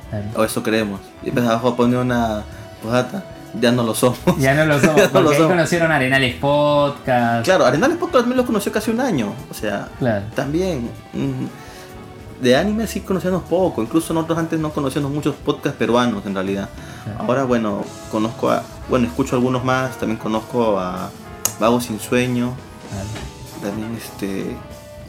Claro. 0.09 0.25
o 0.37 0.43
eso 0.43 0.63
creemos, 0.63 1.01
y 1.21 1.25
después 1.25 1.45
abajo 1.45 1.75
pone 1.75 1.97
una 1.97 2.43
posdata, 2.81 3.23
ya 3.59 3.71
no 3.71 3.83
lo 3.83 3.93
somos. 3.95 4.17
Ya 4.37 4.53
no 4.53 4.65
lo 4.65 4.79
somos, 4.79 4.95
Ya 4.95 5.03
no 5.05 5.09
porque 5.11 5.23
lo 5.23 5.29
ahí 5.31 5.35
somos. 5.37 5.51
conocieron 5.51 5.91
Arenales 5.91 6.35
Podcast. 6.35 7.43
Claro, 7.45 7.65
Arenales 7.65 7.97
Podcast 7.97 8.19
también 8.23 8.37
lo 8.37 8.45
conoció 8.45 8.71
casi 8.71 8.91
un 8.91 8.99
año, 9.01 9.33
o 9.49 9.53
sea, 9.53 9.87
Claro. 9.99 10.25
también. 10.35 10.89
mm, 11.13 11.45
De 12.41 12.55
anime 12.55 12.85
sí 12.85 13.01
conocíamos 13.01 13.41
poco, 13.49 13.81
incluso 13.81 14.13
nosotros 14.13 14.37
antes 14.37 14.59
no 14.59 14.69
conocíamos 14.69 15.09
muchos 15.11 15.33
podcasts 15.35 15.75
peruanos 15.79 16.23
en 16.27 16.35
realidad. 16.35 16.69
Claro. 17.03 17.19
Ahora 17.23 17.43
bueno, 17.45 17.83
conozco 18.11 18.51
a, 18.51 18.61
bueno, 18.89 19.07
escucho 19.07 19.35
algunos 19.35 19.63
más, 19.63 19.97
también 19.97 20.19
conozco 20.19 20.79
a 20.79 21.09
Vago 21.59 21.81
Sin 21.81 21.99
Sueño, 21.99 22.53
también 23.61 23.95
este, 23.95 24.55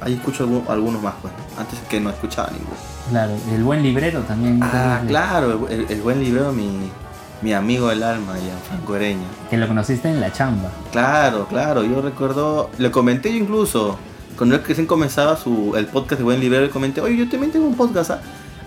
ahí 0.01 0.15
escucho 0.15 0.47
algu- 0.47 0.65
algunos 0.69 1.03
más, 1.03 1.15
pues, 1.21 1.33
antes 1.59 1.79
que 1.89 2.01
no 2.01 2.11
escuchaba 2.11 2.51
ninguno. 2.51 2.77
Claro, 3.11 3.33
el 3.53 3.63
buen 3.65 3.83
librero 3.83 4.21
también. 4.21 4.61
Ah, 4.63 4.99
que- 5.03 5.09
claro, 5.09 5.67
el, 5.69 5.87
el 5.89 6.01
buen 6.03 6.23
librero, 6.23 6.53
mi, 6.53 6.69
mi 7.43 7.53
amigo 7.53 7.89
del 7.89 8.03
alma, 8.03 8.35
Franco 8.69 8.97
Ereña. 8.97 9.27
Que 9.51 9.57
lo 9.57 9.67
conociste 9.69 10.09
en 10.09 10.21
la 10.21 10.33
chamba. 10.33 10.71
Claro, 10.93 11.47
claro, 11.49 11.83
yo 11.85 12.01
recuerdo, 12.03 12.71
le 12.79 12.91
comenté 12.91 13.31
yo 13.33 13.39
incluso, 13.39 13.99
cuando 14.37 14.55
él 14.57 14.63
recién 14.67 14.87
comenzaba 14.87 15.37
su, 15.37 15.75
el 15.77 15.87
podcast 15.87 16.19
de 16.19 16.25
Buen 16.25 16.41
Librero, 16.41 16.65
le 16.65 16.71
comenté, 16.71 17.01
oye, 17.01 17.17
yo 17.17 17.29
también 17.29 17.51
tengo 17.53 17.67
un 17.67 17.75
podcast, 17.77 18.11
¿ah? 18.13 18.21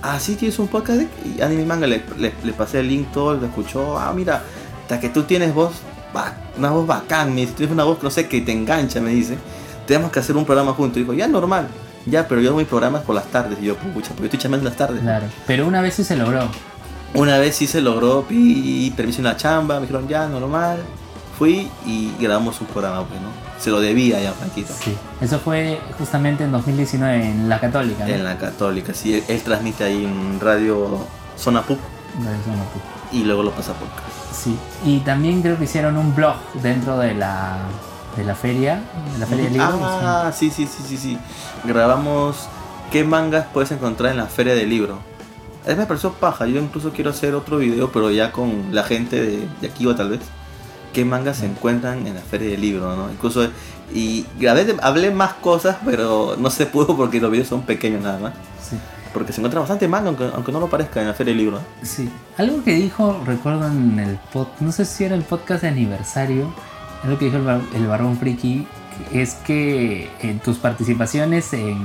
Ah, 0.04 0.20
sí, 0.20 0.36
tienes 0.36 0.58
un 0.58 0.68
podcast 0.68 1.00
de 1.02 1.44
anime 1.44 1.64
manga, 1.64 1.86
le, 1.86 2.02
le, 2.18 2.34
le 2.44 2.54
pasé 2.54 2.80
el 2.80 2.88
link, 2.88 3.12
todo, 3.14 3.36
lo 3.36 3.46
escuchó, 3.46 4.00
ah, 4.00 4.12
mira, 4.16 4.42
hasta 4.82 5.00
que 5.00 5.10
tú 5.10 5.24
tienes 5.24 5.54
voz, 5.54 5.74
una 6.58 6.72
voz 6.72 6.88
bacán, 6.88 7.34
me 7.36 7.42
dice, 7.42 7.54
tienes 7.54 7.72
una 7.74 7.84
voz, 7.84 8.02
no 8.02 8.10
sé, 8.10 8.28
que 8.28 8.42
te 8.42 8.52
engancha, 8.52 9.00
me 9.00 9.12
dice, 9.12 9.38
tenemos 9.86 10.12
que 10.12 10.20
hacer 10.20 10.36
un 10.36 10.46
programa 10.46 10.74
juntos, 10.74 10.98
y 10.98 11.02
dijo, 11.02 11.14
ya, 11.14 11.28
normal, 11.28 11.68
ya, 12.06 12.28
pero 12.28 12.42
yo 12.42 12.50
hago 12.50 12.60
mis 12.60 12.68
programas 12.68 13.04
por 13.04 13.16
las 13.16 13.26
tardes, 13.26 13.58
y 13.62 13.66
yo, 13.66 13.76
pucha, 13.76 14.10
porque 14.10 14.22
yo 14.22 14.26
estoy 14.26 14.40
chamando 14.40 14.68
en 14.68 14.70
las 14.70 14.78
tardes. 14.78 15.02
Claro. 15.02 15.26
Pero 15.48 15.68
una 15.68 15.82
vez 15.82 15.96
sí 15.96 16.04
se 16.04 16.16
logró. 16.16 16.48
Una 17.14 17.38
vez 17.38 17.56
sí 17.56 17.68
se 17.68 17.82
logró, 17.82 18.24
pedí 18.24 18.92
permiso 18.92 19.20
en 19.20 19.26
la 19.26 19.38
chamba, 19.38 19.76
me 19.76 19.82
dijeron 19.82 20.08
ya, 20.08 20.28
normal. 20.28 20.80
Fui 21.38 21.70
y 21.86 22.14
grabamos 22.20 22.62
un 22.62 22.68
programa, 22.68 23.04
pues, 23.06 23.20
¿no? 23.20 23.30
Se 23.60 23.72
lo 23.72 23.80
debía 23.80 24.22
ya, 24.22 24.32
Franquito. 24.32 24.74
Sí. 24.80 24.96
Eso 25.20 25.40
fue 25.40 25.80
justamente 25.98 26.44
en 26.44 26.52
2019 26.52 27.26
en 27.26 27.50
la 27.50 27.60
Católica. 27.60 28.06
¿no? 28.06 28.14
En 28.14 28.24
la 28.24 28.38
Católica, 28.38 28.94
sí, 28.94 29.16
él, 29.16 29.24
él 29.28 29.42
transmite 29.42 29.84
ahí 29.84 30.06
en 30.06 30.40
Radio 30.40 31.00
Zona 31.36 31.64
Pup 31.64 31.80
eso 32.20 32.52
no 32.52 32.64
pude. 32.66 33.20
y 33.20 33.24
luego 33.24 33.44
lo 33.44 33.52
pasa 33.52 33.74
por. 33.74 33.88
Sí. 34.34 34.58
Y 34.86 35.00
también 35.00 35.42
creo 35.42 35.58
que 35.58 35.66
hicieron 35.66 35.98
un 35.98 36.16
blog 36.16 36.36
dentro 36.62 36.98
de 36.98 37.14
la 37.14 37.58
de 38.16 38.24
la 38.24 38.36
feria, 38.36 38.82
de 39.14 39.20
la 39.20 39.26
feria 39.26 39.46
del 39.46 39.54
libro. 39.54 39.80
Ah, 39.82 40.32
sí, 40.36 40.50
sí, 40.50 40.68
sí, 40.68 40.84
sí, 40.88 40.98
sí. 40.98 41.18
Grabamos 41.64 42.48
qué 42.92 43.04
mangas 43.04 43.48
puedes 43.54 43.72
encontrar 43.72 44.12
en 44.12 44.18
la 44.18 44.28
feria 44.28 44.54
del 44.54 44.70
libro. 44.70 45.00
Es 45.66 45.78
me 45.78 45.86
pareció 45.86 46.12
paja, 46.14 46.48
yo 46.48 46.60
incluso 46.60 46.92
quiero 46.92 47.12
hacer 47.12 47.36
otro 47.36 47.58
video, 47.58 47.92
pero 47.92 48.10
ya 48.10 48.32
con 48.32 48.74
la 48.74 48.84
gente 48.84 49.22
de, 49.22 49.48
de 49.62 49.68
aquí 49.68 49.86
o 49.86 49.96
tal 49.96 50.10
vez. 50.10 50.22
¿Qué 50.94 51.06
mangas 51.06 51.38
se 51.38 51.46
encuentran 51.46 52.06
en 52.06 52.16
la 52.16 52.22
feria 52.22 52.50
del 52.50 52.60
libro, 52.60 52.94
no? 52.96 53.10
Incluso, 53.10 53.48
y 53.94 54.26
grabé, 54.38 54.76
hablé 54.82 55.12
más 55.12 55.34
cosas, 55.36 55.78
pero 55.86 56.36
no 56.38 56.50
se 56.50 56.66
pudo 56.66 56.98
porque 56.98 57.22
los 57.22 57.32
videos 57.32 57.48
son 57.48 57.62
pequeños 57.62 58.02
nada 58.02 58.20
más. 58.20 58.34
Sí. 58.62 58.76
Porque 59.14 59.32
se 59.32 59.40
encuentra 59.40 59.62
bastante 59.62 59.88
manga, 59.88 60.10
aunque, 60.10 60.30
aunque 60.34 60.52
no 60.52 60.60
lo 60.60 60.70
parezca 60.70 61.00
en 61.00 61.08
la 61.08 61.14
feria 61.14 61.32
del 61.32 61.44
libro. 61.44 61.60
¿eh? 61.60 61.86
Sí. 61.86 62.10
Algo 62.38 62.62
que 62.64 62.74
dijo, 62.74 63.22
recuerdo 63.26 63.68
en 63.68 64.00
el 64.00 64.18
pod, 64.34 64.48
no 64.60 64.74
sé 64.74 64.84
si 64.84 65.06
era 65.06 65.16
el 65.16 65.24
podcast 65.24 65.62
de 65.62 65.70
aniversario, 65.70 66.54
algo 67.04 67.18
que 67.18 67.26
dijo 67.26 67.38
el, 67.38 67.44
bar- 67.44 67.62
el 67.74 67.88
Barón 67.88 68.18
Friki, 68.18 68.68
que 69.12 69.22
es 69.22 69.36
que 69.46 70.10
en 70.22 70.40
tus 70.40 70.58
participaciones 70.58 71.54
en... 71.54 71.78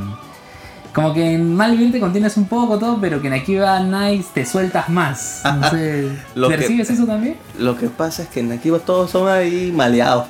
Como 0.92 1.12
que 1.12 1.34
en 1.34 1.54
Malvin 1.54 1.92
te 1.92 2.00
contienes 2.00 2.38
un 2.38 2.46
poco 2.46 2.78
todo, 2.78 2.98
pero 2.98 3.20
que 3.20 3.26
en 3.26 3.34
Akiva 3.34 3.78
Nice 3.80 4.28
te 4.32 4.46
sueltas 4.46 4.88
más. 4.88 5.42
No 5.44 5.68
sé, 5.70 6.08
Lo 6.34 6.48
que- 6.48 6.56
¿Percibes 6.56 6.88
eso 6.88 7.04
también? 7.04 7.36
Lo 7.58 7.76
que 7.76 7.88
pasa 7.88 8.22
es 8.22 8.28
que 8.30 8.40
en 8.40 8.50
Akiva 8.52 8.78
todos 8.78 9.10
son 9.10 9.28
ahí 9.28 9.72
maleados. 9.76 10.28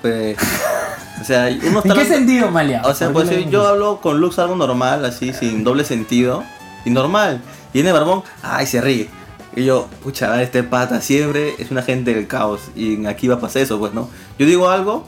O 1.20 1.24
sea, 1.24 1.48
uno 1.68 1.82
¿En 1.84 1.90
está 1.90 1.94
qué 1.94 2.04
sentido, 2.04 2.50
Malia? 2.50 2.82
O 2.84 2.94
sea, 2.94 3.10
pues 3.10 3.28
si 3.28 3.46
yo 3.48 3.64
hablo 3.66 4.00
con 4.00 4.20
Lux 4.20 4.40
algo 4.40 4.56
normal, 4.56 5.04
así, 5.04 5.32
sin 5.32 5.62
doble 5.62 5.84
sentido, 5.84 6.42
y 6.84 6.90
normal. 6.90 7.40
Y 7.72 7.80
en 7.80 7.86
el 7.86 7.92
barbón, 7.92 8.22
ay, 8.42 8.66
se 8.66 8.80
ríe. 8.80 9.08
Y 9.56 9.64
yo, 9.64 9.88
pucha, 10.02 10.40
este 10.42 10.62
pata 10.62 11.00
siempre 11.00 11.54
es 11.58 11.70
una 11.70 11.82
gente 11.82 12.14
del 12.14 12.26
caos. 12.26 12.60
Y 12.76 13.04
aquí 13.06 13.26
va 13.26 13.36
a 13.36 13.40
pasar 13.40 13.62
eso, 13.62 13.78
pues, 13.78 13.92
¿no? 13.94 14.08
Yo 14.38 14.46
digo 14.46 14.68
algo 14.68 15.04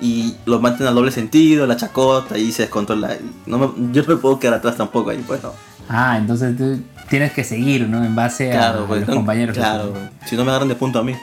y 0.00 0.34
lo 0.46 0.60
mantienen 0.60 0.88
al 0.88 0.94
doble 0.96 1.10
sentido, 1.12 1.66
la 1.66 1.76
chacota 1.76 2.36
y 2.38 2.50
se 2.52 2.62
descontrola. 2.62 3.16
No 3.46 3.58
me- 3.58 3.92
yo 3.92 4.02
no 4.02 4.08
me 4.08 4.16
puedo 4.16 4.38
quedar 4.40 4.54
atrás 4.54 4.76
tampoco 4.76 5.10
ahí, 5.10 5.22
pues, 5.26 5.42
¿no? 5.42 5.52
Ah, 5.88 6.18
entonces 6.18 6.56
tú 6.56 6.80
tienes 7.08 7.32
que 7.32 7.44
seguir, 7.44 7.88
¿no? 7.88 8.04
En 8.04 8.14
base 8.14 8.50
a, 8.50 8.56
Claro, 8.56 8.84
a 8.84 8.86
pues, 8.88 9.00
los 9.00 9.08
no- 9.10 9.14
compañeros. 9.14 9.56
Claro, 9.56 9.94
si 10.26 10.36
no 10.36 10.44
me 10.44 10.50
agarran 10.50 10.68
de 10.68 10.74
punto 10.74 10.98
a 10.98 11.04
mí. 11.04 11.14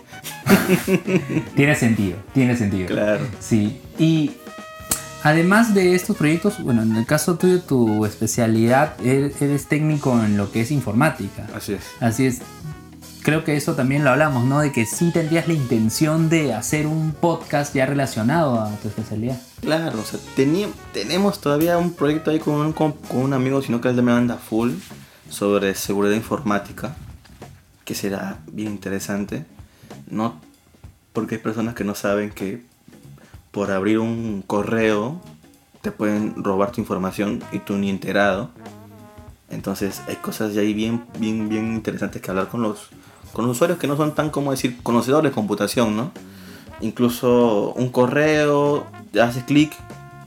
Tiene 1.55 1.75
sentido, 1.75 2.17
tiene 2.33 2.55
sentido. 2.55 2.87
Claro. 2.87 3.21
Sí, 3.39 3.79
y 3.99 4.31
además 5.25 5.73
de 5.73 5.95
estos 5.95 6.15
proyectos, 6.15 6.61
bueno, 6.63 6.83
en 6.83 6.95
el 6.95 7.05
caso 7.05 7.35
tuyo, 7.35 7.61
tu 7.61 8.05
especialidad, 8.05 8.93
eres, 9.03 9.41
eres 9.41 9.67
técnico 9.67 10.13
en 10.23 10.37
lo 10.37 10.51
que 10.51 10.61
es 10.61 10.71
informática. 10.71 11.47
Así 11.53 11.73
es. 11.73 11.81
Así 11.99 12.25
es. 12.27 12.39
Creo 13.23 13.43
que 13.43 13.57
eso 13.57 13.73
también 13.73 14.03
lo 14.03 14.11
hablamos, 14.11 14.45
¿no? 14.45 14.59
De 14.59 14.71
que 14.71 14.85
sí 14.85 15.09
tendrías 15.11 15.47
la 15.47 15.55
intención 15.55 16.29
de 16.29 16.53
hacer 16.53 16.85
un 16.85 17.11
podcast 17.11 17.73
ya 17.73 17.87
relacionado 17.87 18.59
a 18.61 18.69
tu 18.77 18.87
especialidad. 18.87 19.41
Claro, 19.61 19.99
o 19.99 20.03
sea, 20.03 20.19
tení- 20.37 20.71
tenemos 20.93 21.41
todavía 21.41 21.79
un 21.79 21.93
proyecto 21.93 22.29
ahí 22.29 22.37
con 22.39 22.53
un, 22.53 22.71
con, 22.71 22.91
con 22.93 23.17
un 23.17 23.33
amigo, 23.33 23.63
sino 23.63 23.81
que 23.81 23.89
él 23.89 24.01
me 24.03 24.11
anda 24.11 24.37
full, 24.37 24.73
sobre 25.27 25.73
seguridad 25.73 26.13
informática, 26.13 26.95
que 27.83 27.95
será 27.95 28.37
bien 28.51 28.73
interesante, 28.73 29.43
¿no? 30.07 30.39
Porque 31.11 31.35
hay 31.35 31.41
personas 31.41 31.73
que 31.73 31.83
no 31.83 31.95
saben 31.95 32.29
que 32.29 32.63
por 33.55 33.71
abrir 33.71 33.99
un 33.99 34.43
correo 34.45 35.21
te 35.81 35.89
pueden 35.89 36.43
robar 36.43 36.73
tu 36.73 36.81
información 36.81 37.41
y 37.53 37.59
tú 37.59 37.77
ni 37.77 37.89
enterado. 37.89 38.49
Entonces 39.49 40.01
hay 40.09 40.17
cosas 40.17 40.53
de 40.53 40.59
ahí 40.59 40.73
bien, 40.73 41.05
bien, 41.19 41.47
bien 41.47 41.73
interesantes 41.73 42.21
que 42.21 42.29
hablar 42.29 42.49
con 42.49 42.61
los, 42.61 42.89
con 43.31 43.47
los 43.47 43.55
usuarios 43.55 43.79
que 43.79 43.87
no 43.87 43.95
son 43.95 44.13
tan 44.13 44.29
como 44.29 44.51
decir 44.51 44.83
conocedores 44.83 45.31
de 45.31 45.33
computación, 45.33 45.95
¿no? 45.95 46.11
Incluso 46.81 47.71
un 47.77 47.87
correo, 47.87 48.87
haces 49.21 49.45
clic 49.45 49.71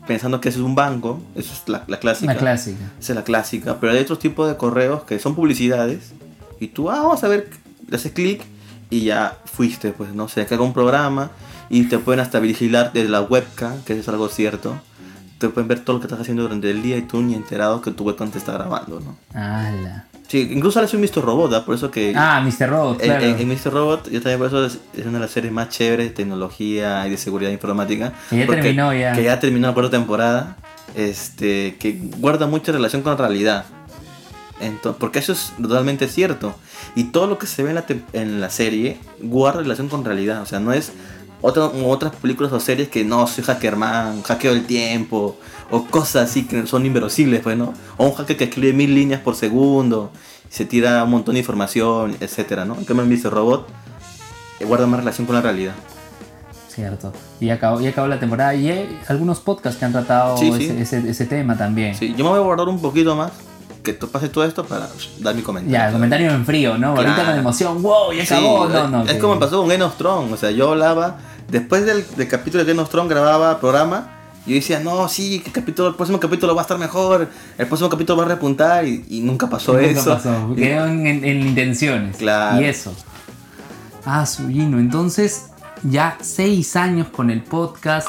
pensando 0.07 0.41
que 0.41 0.49
es 0.49 0.57
un 0.57 0.75
banco, 0.75 1.21
eso 1.35 1.53
es 1.53 1.69
la, 1.69 1.85
la 1.87 1.99
clásica. 1.99 2.33
La 2.33 2.39
clásica. 2.39 2.83
Esa 2.99 3.13
es 3.13 3.17
la 3.17 3.25
clásica, 3.25 3.79
pero 3.79 3.93
hay 3.93 3.99
otros 3.99 4.21
tipos 4.21 4.49
de 4.49 4.57
correos 4.57 5.03
que 5.03 5.19
son 5.19 5.35
publicidades 5.35 6.15
y 6.61 6.69
tú, 6.69 6.89
ah, 6.89 7.03
vamos 7.03 7.23
a 7.25 7.29
ver, 7.29 7.51
haces 7.93 8.13
clic 8.13 8.41
y 8.89 9.03
ya 9.03 9.37
fuiste, 9.45 9.93
pues 9.93 10.15
no 10.15 10.29
sé, 10.29 10.47
que 10.47 10.55
un 10.55 10.73
programa 10.73 11.31
y 11.71 11.85
te 11.85 11.99
pueden 11.99 12.21
hasta 12.21 12.41
vigilar 12.41 12.93
desde 12.93 13.09
la 13.09 13.21
webcam, 13.23 13.83
que 13.85 13.93
eso 13.95 14.03
es 14.03 14.09
algo 14.09 14.29
cierto. 14.29 14.81
Te 15.39 15.49
pueden 15.49 15.69
ver 15.69 15.81
todo 15.81 15.95
lo 15.97 16.01
que 16.01 16.07
estás 16.07 16.21
haciendo 16.21 16.43
durante 16.43 16.71
el 16.71 16.83
día 16.83 16.97
y 16.97 17.03
tú 17.03 17.21
ni 17.23 17.35
enterado 17.35 17.81
que 17.81 17.91
tu 17.93 18.05
webcam 18.05 18.31
te 18.31 18.39
está 18.39 18.53
grabando, 18.53 19.01
¿no? 19.01 19.17
¡Hala! 19.39 20.07
Sí, 20.27 20.47
incluso 20.51 20.79
ahora 20.79 20.89
soy 20.91 21.01
Mr. 21.01 21.23
Robot, 21.25 21.55
¿ah? 21.55 21.65
por 21.65 21.75
eso 21.75 21.91
que... 21.91 22.13
Ah, 22.15 22.43
Mr. 22.45 22.69
Robot, 22.69 23.01
claro. 23.01 23.25
en- 23.25 23.39
en 23.41 23.49
Mr. 23.49 23.73
Robot, 23.73 24.11
yo 24.11 24.21
también 24.21 24.39
por 24.39 24.49
eso 24.49 24.67
es, 24.67 24.79
es 24.95 25.05
una 25.07 25.15
de 25.15 25.21
las 25.21 25.31
series 25.31 25.51
más 25.53 25.71
chéveres 25.71 26.09
de 26.09 26.15
tecnología 26.15 27.07
y 27.07 27.11
de 27.11 27.17
seguridad 27.17 27.51
informática. 27.51 28.13
Que 28.29 28.37
ya 28.39 28.47
terminó 28.47 28.93
ya. 28.93 29.13
Que 29.15 29.23
ya 29.23 29.41
terminó 29.41 29.69
la 29.69 29.75
cuarta 29.75 29.91
temporada. 29.93 30.57
Este, 30.95 31.77
que 31.79 31.99
guarda 32.19 32.47
mucha 32.47 32.73
relación 32.73 33.01
con 33.03 33.13
la 33.13 33.19
realidad. 33.19 33.65
Ento- 34.61 34.97
porque 34.99 35.21
eso 35.21 35.33
es 35.33 35.53
totalmente 35.63 36.09
cierto. 36.09 36.55
Y 36.95 37.05
todo 37.05 37.27
lo 37.27 37.39
que 37.39 37.47
se 37.47 37.63
ve 37.63 37.71
en 37.71 37.75
la, 37.77 37.85
en 38.13 38.41
la 38.41 38.51
serie 38.51 38.99
guarda 39.23 39.61
relación 39.63 39.89
con 39.89 40.05
realidad. 40.05 40.43
O 40.43 40.47
sea, 40.47 40.59
no 40.61 40.73
es 40.73 40.93
otra, 41.41 41.69
como 41.69 41.91
otras 41.91 42.15
películas 42.17 42.53
o 42.53 42.61
series 42.61 42.89
que 42.89 43.05
no, 43.05 43.27
soy 43.27 43.45
hackerman, 43.45 44.23
hackeo 44.23 44.53
el 44.53 44.67
tiempo. 44.67 45.37
O 45.71 45.85
cosas 45.85 46.31
así 46.31 46.47
que 46.47 46.67
son 46.67 46.87
inverosímiles, 46.87 47.41
pues, 47.43 47.57
¿no? 47.57 47.75
O 47.97 48.07
un 48.07 48.13
hacker 48.15 48.37
que 48.37 48.45
escribe 48.45 48.73
mil 48.73 48.95
líneas 48.95 49.21
por 49.21 49.37
segundo. 49.37 50.11
Se 50.51 50.65
tira 50.65 51.05
un 51.05 51.11
montón 51.11 51.35
de 51.35 51.41
información, 51.41 52.17
etcétera, 52.21 52.65
¿no? 52.65 52.75
En 52.77 52.85
cambio, 52.85 53.05
Mr. 53.05 53.31
Robot 53.33 53.69
eh, 54.61 54.65
guarda 54.65 54.87
más 54.87 55.01
relación 55.01 55.27
con 55.27 55.37
la 55.37 55.43
realidad. 55.43 55.75
Cierto. 56.69 57.13
Y 57.41 57.51
acabó, 57.51 57.81
y 57.81 57.87
acabó 57.87 58.07
la 58.09 58.19
temporada. 58.21 58.55
Y 58.55 58.71
hay 58.71 58.99
algunos 59.09 59.41
podcasts 59.41 59.79
que 59.79 59.85
han 59.85 59.93
tratado 59.93 60.37
Sí, 60.37 60.49
ese, 60.49 60.59
sí. 60.59 60.75
ese- 60.81 61.11
ese 61.11 61.27
tema 61.27 61.57
también. 61.57 61.95
Sí, 61.95 62.15
yo 62.17 62.25
me 62.25 62.31
voy 62.31 62.39
a 62.39 62.43
guardar 62.43 62.69
un 62.69 62.81
poquito 62.81 63.15
más 63.17 63.33
que 63.93 63.99
tú 63.99 64.09
pase 64.09 64.29
todo 64.29 64.45
esto 64.45 64.65
para 64.65 64.89
dar 65.21 65.35
mi 65.35 65.43
comentario. 65.43 65.79
Ya, 65.79 65.93
comentario 65.93 66.31
en 66.31 66.45
frío, 66.45 66.77
¿no? 66.79 66.89
Ahorita 66.89 67.15
Claro. 67.15 67.31
con 67.31 67.39
emoción, 67.39 67.83
wow, 67.83 68.13
ya 68.13 68.27
Sí, 68.27 68.35
acabó. 68.35 68.69
no, 68.69 68.85
es- 68.85 68.91
no. 68.91 69.03
es 69.05 69.13
que- 69.13 69.19
como 69.19 69.35
me 69.35 69.41
pasó 69.41 69.59
con 69.61 69.69
Game 69.69 69.83
of 69.85 69.97
Thrones. 69.97 70.33
O 70.33 70.37
sea, 70.37 70.51
yo 70.51 70.71
hablaba, 70.71 71.19
después 71.49 71.85
del, 71.87 72.05
del 72.17 72.29
capítulo 72.29 72.65
de 72.65 72.71
Game 72.71 72.83
of 72.83 72.91
Thrones 72.91 73.11
grababa 73.11 73.59
programa. 73.61 74.15
Yo 74.47 74.55
decía, 74.55 74.81
no, 74.81 75.09
sí, 75.09 75.41
que 75.41 75.51
capítulo, 75.53 75.89
el 75.89 75.95
próximo 75.95 76.19
capítulo 76.19 76.55
va 76.55 76.63
a 76.63 76.65
estar 76.65 76.79
mejor, 76.79 77.29
el 77.59 77.67
próximo 77.67 77.91
capítulo 77.91 78.17
va 78.19 78.25
a 78.25 78.29
repuntar 78.29 78.87
y, 78.87 79.05
y 79.11 79.21
nunca 79.21 79.49
pasó 79.51 79.73
Nunca 79.75 79.87
eso. 79.87 80.15
pasó, 80.15 80.53
Y- 80.57 80.61
quedó 80.61 80.87
en, 80.87 81.07
en- 81.07 81.25
en 81.25 81.41
intenciones. 81.49 82.17
Claro. 82.17 82.61
Y 82.61 82.65
eso. 82.65 82.95
Ah, 84.07 84.25
Sugino. 84.25 84.79
Entonces, 84.79 85.47
ya 85.83 86.17
seis 86.23 86.77
años 86.77 87.09
con 87.09 87.29
el 87.31 87.43
podcast. 87.43 88.09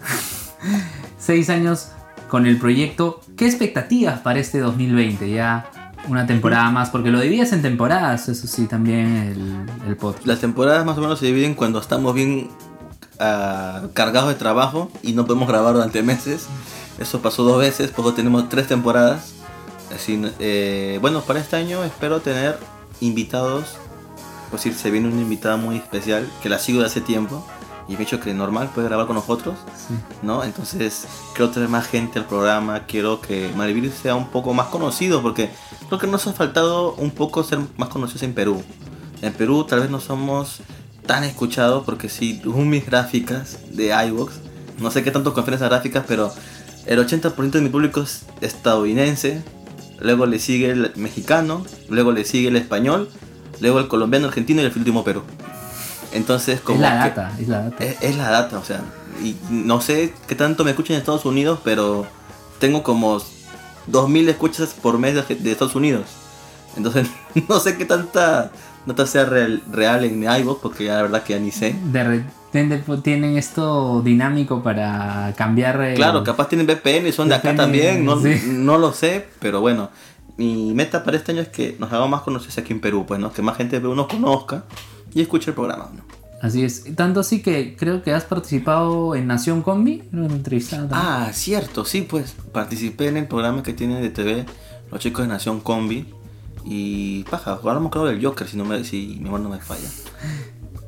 seis 1.18 1.48
años 1.50 1.88
con 2.28 2.46
el 2.46 2.58
proyecto. 2.58 3.20
¿Qué 3.38 3.46
expectativas 3.46 4.18
para 4.18 4.40
este 4.40 4.58
2020? 4.58 5.30
Ya 5.30 5.70
una 6.08 6.26
temporada 6.26 6.70
más, 6.70 6.90
porque 6.90 7.10
lo 7.10 7.20
dividías 7.20 7.52
en 7.52 7.62
temporadas, 7.62 8.28
eso 8.28 8.48
sí, 8.48 8.66
también 8.66 9.06
el, 9.06 9.88
el 9.88 9.96
podcast. 9.96 10.26
Las 10.26 10.40
temporadas 10.40 10.84
más 10.84 10.98
o 10.98 11.00
menos 11.00 11.20
se 11.20 11.26
dividen 11.26 11.54
cuando 11.54 11.78
estamos 11.78 12.12
bien 12.14 12.48
ah, 13.20 13.82
cargados 13.94 14.30
de 14.30 14.34
trabajo 14.34 14.90
y 15.04 15.12
no 15.12 15.24
podemos 15.24 15.46
grabar 15.46 15.74
durante 15.74 16.02
meses. 16.02 16.48
Eso 16.98 17.22
pasó 17.22 17.44
dos 17.44 17.60
veces, 17.60 17.92
porque 17.94 18.16
tenemos 18.16 18.48
tres 18.48 18.66
temporadas. 18.66 19.34
Así, 19.94 20.20
eh, 20.40 20.98
bueno, 21.00 21.20
para 21.20 21.38
este 21.38 21.54
año 21.54 21.84
espero 21.84 22.20
tener 22.20 22.58
invitados. 23.00 23.76
Pues 24.50 24.64
decir, 24.64 24.76
se 24.76 24.90
viene 24.90 25.06
una 25.06 25.20
invitada 25.20 25.56
muy 25.56 25.76
especial 25.76 26.28
que 26.42 26.48
la 26.48 26.58
sigo 26.58 26.80
de 26.80 26.86
hace 26.86 27.00
tiempo 27.00 27.46
y 27.88 27.94
ha 27.94 27.98
dicho 27.98 28.20
que 28.20 28.34
normal 28.34 28.70
puede 28.74 28.88
grabar 28.88 29.06
con 29.06 29.16
nosotros, 29.16 29.56
Sí. 29.88 29.94
¿no? 30.22 30.44
Entonces 30.44 31.06
quiero 31.34 31.50
traer 31.50 31.68
más 31.68 31.86
gente 31.86 32.18
al 32.18 32.26
programa, 32.26 32.80
quiero 32.86 33.20
que 33.20 33.50
Malvivir 33.56 33.90
sea 33.92 34.14
un 34.14 34.28
poco 34.28 34.52
más 34.54 34.66
conocido 34.66 35.22
porque 35.22 35.50
creo 35.88 35.98
que 35.98 36.06
nos 36.06 36.26
ha 36.26 36.32
faltado 36.32 36.94
un 36.94 37.10
poco 37.10 37.42
ser 37.42 37.60
más 37.76 37.88
conocidos 37.88 38.22
en 38.24 38.34
Perú. 38.34 38.62
En 39.22 39.32
Perú 39.32 39.64
tal 39.64 39.80
vez 39.80 39.90
no 39.90 40.00
somos 40.00 40.58
tan 41.06 41.24
escuchados 41.24 41.84
porque 41.84 42.08
si 42.08 42.34
tú 42.38 42.52
mis 42.58 42.84
gráficas 42.86 43.58
de 43.72 43.86
iVoox, 44.08 44.34
no 44.78 44.90
sé 44.90 45.02
qué 45.02 45.10
tanto 45.10 45.32
confían 45.34 45.54
en 45.54 45.56
esas 45.58 45.70
gráficas, 45.70 46.04
pero 46.06 46.30
el 46.86 46.98
80% 46.98 47.50
de 47.50 47.60
mi 47.62 47.68
público 47.70 48.02
es 48.02 48.26
estadounidense, 48.40 49.42
luego 49.98 50.26
le 50.26 50.38
sigue 50.38 50.70
el 50.70 50.92
mexicano, 50.96 51.64
luego 51.88 52.12
le 52.12 52.24
sigue 52.24 52.48
el 52.48 52.56
español, 52.56 53.08
luego 53.60 53.80
el 53.80 53.88
colombiano, 53.88 54.28
argentino 54.28 54.62
y 54.62 54.66
el 54.66 54.72
último 54.76 55.02
Perú. 55.04 55.22
Entonces, 56.12 56.60
como 56.60 56.76
Es 56.76 56.82
la 56.82 56.94
data, 56.94 57.32
es 57.38 57.48
la 57.48 57.62
data. 57.64 57.84
es, 57.84 58.02
es 58.02 58.16
la 58.16 58.30
data, 58.30 58.58
o 58.58 58.64
sea, 58.64 58.80
y 59.22 59.36
no 59.50 59.80
sé 59.80 60.14
qué 60.26 60.34
tanto 60.34 60.64
me 60.64 60.70
escuchan 60.70 60.94
en 60.94 61.00
Estados 61.00 61.24
Unidos, 61.24 61.60
pero 61.64 62.06
tengo 62.58 62.82
como 62.82 63.18
2.000 63.90 64.28
escuchas 64.28 64.74
por 64.74 64.98
mes 64.98 65.14
de, 65.14 65.34
de 65.34 65.52
Estados 65.52 65.74
Unidos. 65.74 66.06
Entonces, 66.76 67.08
no 67.48 67.60
sé 67.60 67.76
qué 67.76 67.84
tanta 67.84 68.50
nota 68.86 69.06
sea 69.06 69.24
real, 69.26 69.62
real 69.70 70.04
en 70.04 70.22
iVoox, 70.22 70.60
porque 70.62 70.84
ya 70.86 70.94
la 70.94 71.02
verdad 71.02 71.22
que 71.22 71.34
ya 71.34 71.38
ni 71.40 71.50
sé. 71.50 71.76
De 71.92 72.24
tienen 73.02 73.36
esto 73.36 74.00
dinámico 74.02 74.62
para 74.62 75.34
cambiar. 75.36 75.80
el- 75.82 75.96
Claro, 75.96 76.24
capaz 76.24 76.48
tienen 76.48 76.66
VPN 76.66 77.08
y 77.08 77.12
son 77.12 77.28
de 77.28 77.34
acá 77.34 77.50
VPN, 77.50 77.56
también, 77.56 78.04
no, 78.04 78.18
sí. 78.20 78.40
no 78.46 78.78
lo 78.78 78.92
sé, 78.92 79.26
pero 79.40 79.60
bueno. 79.60 79.90
Mi 80.38 80.72
meta 80.72 81.02
para 81.02 81.16
este 81.16 81.32
año 81.32 81.40
es 81.42 81.48
que 81.48 81.76
nos 81.80 81.90
hagamos 81.90 82.10
más 82.10 82.22
conocidos 82.22 82.56
aquí 82.58 82.72
en 82.72 82.80
Perú, 82.80 83.04
pues, 83.06 83.18
¿no? 83.18 83.32
Que 83.32 83.42
más 83.42 83.56
gente 83.56 83.74
de 83.76 83.80
Perú 83.80 83.96
nos 83.96 84.06
conozca 84.06 84.62
y 85.14 85.20
escuche 85.20 85.50
el 85.50 85.54
programa, 85.54 85.90
¿no? 85.94 86.02
Así 86.40 86.64
es. 86.64 86.84
Tanto 86.94 87.20
así 87.20 87.42
que 87.42 87.76
creo 87.76 88.02
que 88.02 88.12
has 88.12 88.24
participado 88.24 89.14
en 89.16 89.26
Nación 89.26 89.62
Combi. 89.62 90.04
Entrevistado 90.12 90.88
también. 90.88 91.12
Ah, 91.12 91.30
cierto, 91.32 91.84
sí, 91.84 92.02
pues 92.02 92.34
participé 92.52 93.08
en 93.08 93.16
el 93.16 93.26
programa 93.26 93.62
que 93.62 93.72
tiene 93.72 94.00
de 94.00 94.10
TV 94.10 94.46
los 94.90 95.00
chicos 95.00 95.22
de 95.22 95.28
Nación 95.28 95.60
Combi. 95.60 96.06
Y 96.64 97.24
paja, 97.24 97.52
hablamos 97.52 97.90
creo 97.90 98.04
del 98.04 98.24
Joker, 98.24 98.46
si, 98.46 98.56
no 98.56 98.64
me, 98.64 98.84
si 98.84 99.14
mi 99.16 99.24
memoria 99.24 99.44
no 99.44 99.50
me 99.50 99.58
falla. 99.58 99.88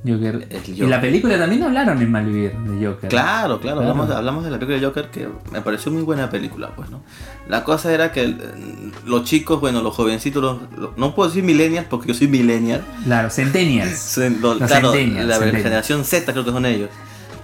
Joker. 0.05 0.47
el 0.51 0.63
Y 0.67 0.71
Joker. 0.73 0.89
la 0.89 1.01
película 1.01 1.39
también 1.39 1.63
hablaron 1.63 2.01
en 2.01 2.11
Malvivir 2.11 2.53
de 2.57 2.87
Joker. 2.87 3.11
Claro, 3.11 3.61
claro, 3.61 3.61
Claro. 3.61 3.81
Hablamos, 3.81 4.09
de, 4.09 4.15
hablamos 4.15 4.45
de 4.45 4.51
la 4.51 4.59
película 4.59 4.79
de 4.81 4.87
Joker 4.87 5.11
que 5.11 5.29
me 5.53 5.61
pareció 5.61 5.93
muy 5.93 6.03
buena 6.03 6.31
película, 6.31 6.71
pues, 6.75 6.89
¿no? 6.91 7.03
La 7.49 7.65
cosa 7.65 7.93
era 7.93 8.11
que 8.13 8.23
eh, 8.25 8.37
los 9.05 9.25
chicos, 9.25 9.61
bueno, 9.61 9.83
los 9.83 9.95
jovencitos, 9.95 10.43
los- 10.43 10.59
los- 10.79 10.97
no 10.97 11.15
puedo 11.15 11.29
decir 11.29 11.45
millennials 11.45 11.87
porque 11.91 12.09
yo 12.09 12.15
soy 12.15 12.29
millennial. 12.29 12.83
Claro, 13.05 13.29
Centennials. 13.31 14.17
Los 14.41 14.57
claro, 14.59 14.93
centennials, 14.93 15.27
la 15.29 15.35
centennials. 15.35 15.63
generación 15.65 16.05
Z 16.05 16.33
creo 16.33 16.45
que 16.45 16.51
son 16.53 16.65
ellos. 16.67 16.89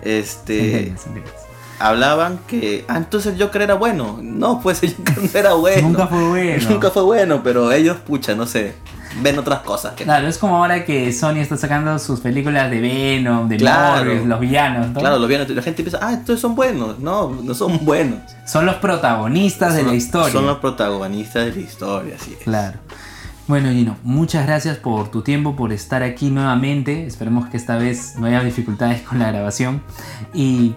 Este, 0.02 0.60
Centennials, 0.60 1.00
Centennials. 1.02 1.34
hablaban 1.78 2.38
que, 2.46 2.84
ah, 2.88 2.96
entonces 2.96 3.34
el 3.34 3.42
Joker 3.42 3.62
era 3.62 3.74
bueno. 3.74 4.18
No, 4.22 4.60
pues 4.62 4.82
el 4.82 4.94
Joker 4.96 5.18
no 5.22 5.38
era 5.38 5.52
bueno. 5.54 5.88
Nunca 5.88 6.06
fue 6.06 6.28
bueno. 6.28 6.70
Nunca 6.70 6.90
fue 6.90 7.02
bueno, 7.02 7.42
pero 7.42 7.72
ellos, 7.72 7.96
pucha, 7.98 8.34
no 8.34 8.46
sé, 8.46 8.74
ven 9.22 9.38
otras 9.38 9.60
cosas. 9.60 9.94
Que... 9.94 10.04
Claro, 10.04 10.28
es 10.28 10.38
como 10.38 10.56
ahora 10.56 10.84
que 10.84 11.12
Sony 11.12 11.38
está 11.38 11.56
sacando 11.56 11.98
sus 11.98 12.20
películas 12.20 12.70
de 12.70 12.80
Venom, 12.80 13.48
de 13.48 13.56
Claro. 13.56 14.04
Morbius, 14.04 14.26
los 14.26 14.40
villanos. 14.40 14.88
¿no? 14.88 15.00
Claro, 15.00 15.18
lo 15.18 15.26
vieron, 15.26 15.54
la 15.54 15.62
gente 15.62 15.82
piensa, 15.82 15.98
ah, 16.02 16.12
entonces 16.12 16.40
son 16.40 16.54
buenos. 16.54 16.98
No, 16.98 17.30
no 17.30 17.54
son 17.54 17.84
buenos. 17.84 18.20
Son 18.46 18.66
los 18.66 18.76
protagonistas 18.76 19.74
de 19.74 19.82
la 19.82 19.94
historia. 19.94 20.32
Son 20.32 20.46
los 20.46 20.58
protagonistas 20.58 21.46
de 21.46 21.52
la 21.52 21.60
historia, 21.60 22.16
así 22.20 22.34
es. 22.38 22.44
Claro. 22.44 22.78
Bueno, 23.48 23.70
Gino, 23.70 23.96
muchas 24.02 24.44
gracias 24.44 24.76
por 24.76 25.08
tu 25.12 25.22
tiempo, 25.22 25.54
por 25.54 25.72
estar 25.72 26.02
aquí 26.02 26.30
nuevamente. 26.30 27.06
Esperemos 27.06 27.48
que 27.48 27.56
esta 27.56 27.76
vez 27.76 28.16
no 28.18 28.26
haya 28.26 28.42
dificultades 28.42 29.02
con 29.02 29.20
la 29.20 29.30
grabación. 29.30 29.82
Y, 30.34 30.74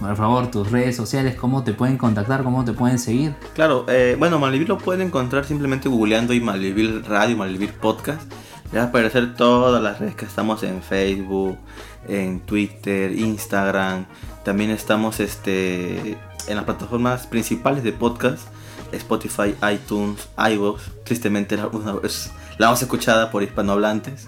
por 0.00 0.16
favor, 0.16 0.50
tus 0.50 0.70
redes 0.70 0.96
sociales, 0.96 1.34
cómo 1.34 1.64
te 1.64 1.72
pueden 1.72 1.96
contactar, 1.96 2.42
cómo 2.42 2.64
te 2.64 2.72
pueden 2.72 2.98
seguir. 2.98 3.34
Claro, 3.54 3.86
eh, 3.88 4.16
bueno, 4.18 4.38
Malvivir 4.38 4.68
lo 4.68 4.78
pueden 4.78 5.08
encontrar 5.08 5.44
simplemente 5.44 5.88
googleando 5.88 6.32
y 6.32 6.40
Malvivir 6.40 7.04
Radio, 7.08 7.36
Malvivir 7.36 7.72
Podcast. 7.74 8.22
Le 8.72 8.78
va 8.78 8.86
a 8.86 8.88
aparecer 8.88 9.34
todas 9.34 9.82
las 9.82 10.00
redes 10.00 10.14
que 10.14 10.24
estamos 10.24 10.62
en 10.62 10.82
Facebook, 10.82 11.56
en 12.08 12.40
Twitter, 12.40 13.12
Instagram. 13.12 14.06
También 14.44 14.70
estamos 14.70 15.20
este, 15.20 16.18
en 16.48 16.56
las 16.56 16.64
plataformas 16.64 17.26
principales 17.26 17.84
de 17.84 17.92
podcast. 17.92 18.48
Spotify, 18.92 19.54
iTunes, 19.72 20.28
iVoox. 20.36 20.82
Tristemente 21.04 21.56
la, 21.56 21.70
la 22.58 22.70
más 22.70 22.82
escuchada 22.82 23.30
por 23.30 23.42
hispanohablantes. 23.42 24.26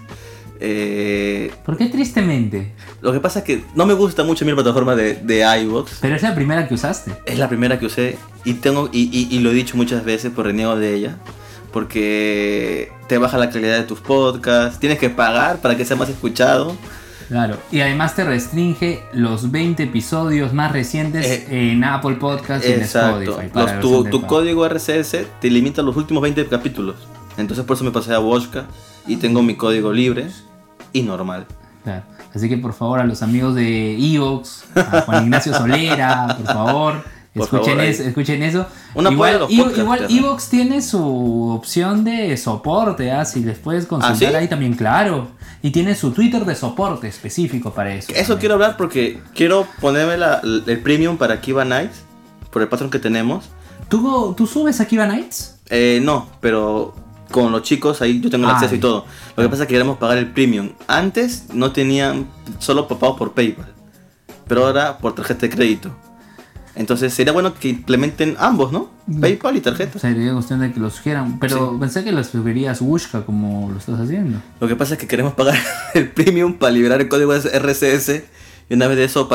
Eh, 0.59 1.51
¿Por 1.65 1.77
qué 1.77 1.85
tristemente? 1.87 2.73
lo 3.01 3.11
que 3.13 3.19
pasa 3.19 3.39
es 3.39 3.45
que 3.45 3.63
no 3.75 3.85
me 3.85 3.93
gusta 3.93 4.23
mucho 4.23 4.43
mi 4.45 4.53
plataforma 4.53 4.95
de, 4.95 5.15
de 5.15 5.45
iVoox. 5.63 5.99
Pero 6.01 6.15
es 6.15 6.21
la 6.23 6.33
primera 6.35 6.67
que 6.67 6.73
usaste. 6.73 7.11
Es 7.25 7.37
la 7.37 7.47
primera 7.47 7.77
que 7.79 7.85
usé 7.85 8.17
y 8.43 8.53
tengo 8.55 8.89
y, 8.91 9.03
y- 9.11 9.35
y 9.35 9.39
lo 9.39 9.51
he 9.51 9.53
dicho 9.53 9.77
muchas 9.77 10.03
veces, 10.03 10.31
por 10.31 10.45
reniego 10.45 10.75
de 10.75 10.95
ella, 10.95 11.17
porque 11.71 12.91
te 13.07 13.17
baja 13.17 13.37
la 13.37 13.49
calidad 13.49 13.77
de 13.77 13.83
tus 13.83 13.99
podcasts, 13.99 14.79
tienes 14.79 14.99
que 14.99 15.09
pagar 15.09 15.57
para 15.61 15.75
que 15.77 15.85
sea 15.85 15.95
más 15.95 16.09
escuchado. 16.09 16.75
Claro, 17.27 17.57
y 17.73 17.81
además 17.81 18.15
te 18.15 18.23
restringe 18.23 19.01
los 19.11 19.51
20 19.51 19.83
episodios 19.83 20.53
más 20.53 20.71
recientes 20.71 21.25
Eh, 21.25 21.71
en 21.73 21.83
Apple 21.83 22.15
Podcast 22.15 22.65
y 22.65 22.71
en. 22.71 22.81
Spotify. 22.81 23.49
para 23.53 23.79
Los- 23.81 24.03
la 24.05 24.09
tu 24.09 24.21
código 24.25 24.65
RCS 24.65 25.25
te 25.41 25.49
limita 25.49 25.81
los 25.81 25.95
últimos 25.97 26.23
20 26.23 26.45
capítulos. 26.47 26.95
Entonces 27.37 27.65
por 27.65 27.75
eso 27.75 27.83
me 27.83 27.91
pasé 27.91 28.13
a 28.13 28.19
Washka 28.19 28.65
y 29.05 29.17
tengo 29.17 29.43
mi 29.43 29.55
código 29.55 29.91
libre 29.91 30.27
y 30.97 31.03
normal. 31.03 31.45
Claro. 31.83 32.03
Así 32.35 32.49
que 32.49 32.57
por 32.57 32.73
favor 32.73 32.99
a 32.99 33.05
los 33.05 33.21
amigos 33.23 33.55
de 33.55 33.95
Evox, 33.97 34.65
a 34.75 35.01
Juan 35.01 35.23
Ignacio 35.23 35.53
Solera, 35.53 36.35
por 36.37 36.45
favor, 36.45 36.93
Por 37.37 37.43
escuchen, 37.43 37.73
favor, 37.75 37.83
eso, 37.83 38.03
escuchen 38.03 38.41
eso. 38.43 38.65
Un 38.95 39.05
apoyo 39.07 39.23
a 39.35 39.39
los 39.39 39.49
Evo- 39.51 39.57
podcasts, 39.57 39.79
igual 39.79 40.01
¿no? 40.01 40.09
Evox 40.09 40.49
tiene 40.49 40.81
su 40.81 41.49
opción 41.51 42.03
de 42.03 42.35
soporte, 42.35 43.11
¿ah? 43.11 43.25
si 43.25 43.41
les 43.43 43.59
puedes 43.59 43.85
consultar 43.85 44.15
¿Ah, 44.29 44.31
sí? 44.31 44.35
ahí 44.35 44.47
también, 44.47 44.73
claro. 44.73 45.27
Y 45.61 45.69
tiene 45.71 45.93
su 45.95 46.11
Twitter 46.11 46.45
de 46.45 46.55
soporte 46.55 47.07
específico 47.07 47.71
para 47.71 47.93
eso. 47.93 48.11
Eso 48.11 48.19
también. 48.19 48.39
quiero 48.39 48.53
hablar 48.55 48.75
porque 48.75 49.19
quiero 49.35 49.67
ponerme 49.79 50.17
la- 50.17 50.41
el 50.43 50.79
premium 50.81 51.17
para 51.17 51.39
Kiva 51.39 51.63
Nights 51.63 52.01
por 52.51 52.63
el 52.63 52.67
patrón 52.69 52.89
que 52.89 52.97
tenemos. 52.99 53.45
¿Tú, 53.87 54.33
¿Tú 54.35 54.47
subes 54.47 54.81
a 54.81 54.87
Kiva 54.87 55.05
Nights? 55.05 55.59
Eh, 55.69 55.99
no, 56.03 56.27
pero 56.41 56.95
con 57.31 57.51
los 57.51 57.61
chicos 57.63 58.01
ahí 58.01 58.19
yo 58.21 58.29
tengo 58.29 58.45
el 58.45 58.51
Ah, 58.51 58.55
acceso 58.55 58.75
y 58.75 58.79
todo. 58.79 59.05
Lo 59.35 59.43
que 59.43 59.49
pasa 59.49 59.63
es 59.63 59.67
que 59.67 59.73
queremos 59.73 59.97
pagar 59.97 60.17
el 60.17 60.27
premium. 60.31 60.71
Antes 60.87 61.45
no 61.53 61.71
tenían 61.71 62.27
solo 62.59 62.87
pagado 62.87 63.15
por 63.17 63.33
PayPal, 63.33 63.67
pero 64.47 64.65
ahora 64.65 64.97
por 64.97 65.13
tarjeta 65.15 65.41
de 65.41 65.49
crédito. 65.49 65.91
Entonces 66.75 67.11
sería 67.13 67.33
bueno 67.33 67.55
que 67.55 67.69
implementen 67.69 68.35
ambos, 68.39 68.71
¿no? 68.71 68.91
Mm. 69.07 69.19
PayPal 69.21 69.57
y 69.57 69.61
tarjeta. 69.61 69.97
Sería 69.97 70.31
cuestión 70.33 70.59
de 70.59 70.71
que 70.71 70.79
los 70.79 70.93
sugieran. 70.93 71.39
Pero 71.39 71.71
Sí. 71.71 71.77
pensé 71.79 72.03
que 72.03 72.11
los 72.11 72.27
sugerías 72.27 72.81
Wushka 72.81 73.25
como 73.25 73.71
lo 73.71 73.79
estás 73.79 73.99
haciendo. 73.99 74.39
Lo 74.59 74.67
que 74.67 74.75
pasa 74.75 74.93
es 74.93 74.99
que 74.99 75.07
queremos 75.07 75.33
pagar 75.33 75.55
el 75.95 76.09
premium 76.11 76.53
para 76.53 76.71
liberar 76.71 77.01
el 77.01 77.09
código 77.09 77.33
RCS 77.33 78.25
y 78.69 78.73
una 78.75 78.85
vez 78.87 78.97
de 78.97 79.05
eso 79.05 79.27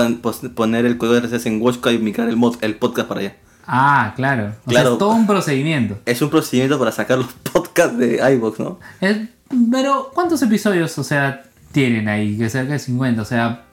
poner 0.54 0.86
el 0.86 0.98
código 0.98 1.16
RCS 1.16 1.46
en 1.46 1.60
Washka 1.60 1.90
y 1.90 1.98
migrar 1.98 2.28
el, 2.28 2.36
mod- 2.36 2.58
el 2.60 2.76
podcast 2.76 3.08
para 3.08 3.20
allá. 3.22 3.36
Ah, 3.66 4.12
claro. 4.14 4.52
O 4.66 4.70
Claro. 4.70 4.86
sea, 4.86 4.92
es 4.92 4.98
todo 4.98 5.10
un 5.10 5.26
procedimiento. 5.26 5.98
Es 6.04 6.22
un 6.22 6.30
procedimiento 6.30 6.78
para 6.78 6.92
sacar 6.92 7.18
los 7.18 7.26
podcasts 7.32 7.61
de 7.74 8.32
iVoox, 8.34 8.58
¿no? 8.60 8.78
Es- 9.00 9.18
pero, 9.70 10.10
¿cuántos 10.14 10.40
episodios, 10.42 10.96
o 10.98 11.04
sea, 11.04 11.42
tienen 11.72 12.08
ahí? 12.08 12.36
Que 12.38 12.48
cerca 12.48 12.72
de 12.72 12.78
50. 12.78 13.22
O 13.22 13.24
sea, 13.24 13.64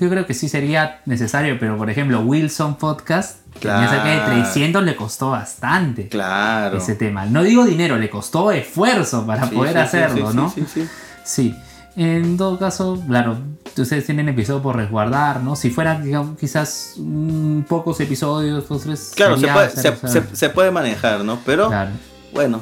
yo 0.00 0.08
creo 0.10 0.26
que 0.26 0.34
sí 0.34 0.48
sería 0.48 1.00
necesario, 1.06 1.56
pero 1.58 1.76
por 1.76 1.88
ejemplo, 1.90 2.20
Wilson 2.20 2.76
Podcast, 2.76 3.40
que 3.54 3.68
tenía 3.68 3.88
cerca 3.88 4.04
de 4.08 4.16
Claro. 4.16 4.32
300, 4.42 4.84
le 4.84 4.96
costó 4.96 5.30
bastante 5.30 6.08
Claro. 6.08 6.78
ese 6.78 6.94
tema. 6.94 7.26
No 7.26 7.42
digo 7.42 7.64
dinero, 7.64 7.96
le 7.96 8.10
costó 8.10 8.50
esfuerzo 8.52 9.26
para 9.26 9.48
Sí, 9.48 9.54
poder 9.54 9.72
sí, 9.72 9.78
hacerlo, 9.78 10.30
sí, 10.30 10.36
¿no? 10.36 10.50
Sí, 10.50 10.64
sí, 10.72 10.82
sí. 10.82 10.88
Sí. 11.24 11.54
En 11.98 12.36
todo 12.36 12.58
caso, 12.58 13.02
claro, 13.08 13.38
ustedes 13.76 14.04
tienen 14.04 14.28
episodio 14.28 14.60
por 14.62 14.76
resguardar, 14.76 15.40
¿no? 15.40 15.56
Si 15.56 15.70
fueran, 15.70 16.04
digamos, 16.04 16.38
quizás 16.38 16.92
mm, 16.98 17.60
pocos 17.62 17.98
episodios, 18.00 18.68
dos, 18.68 18.82
tres. 18.82 19.12
Claro, 19.16 19.38
se 19.38 19.46
puede, 19.92 20.36
se 20.36 20.50
puede 20.50 20.70
manejar, 20.70 21.24
¿no? 21.24 21.38
Pero 21.46 21.68
Claro. 21.68 21.90
bueno, 22.34 22.60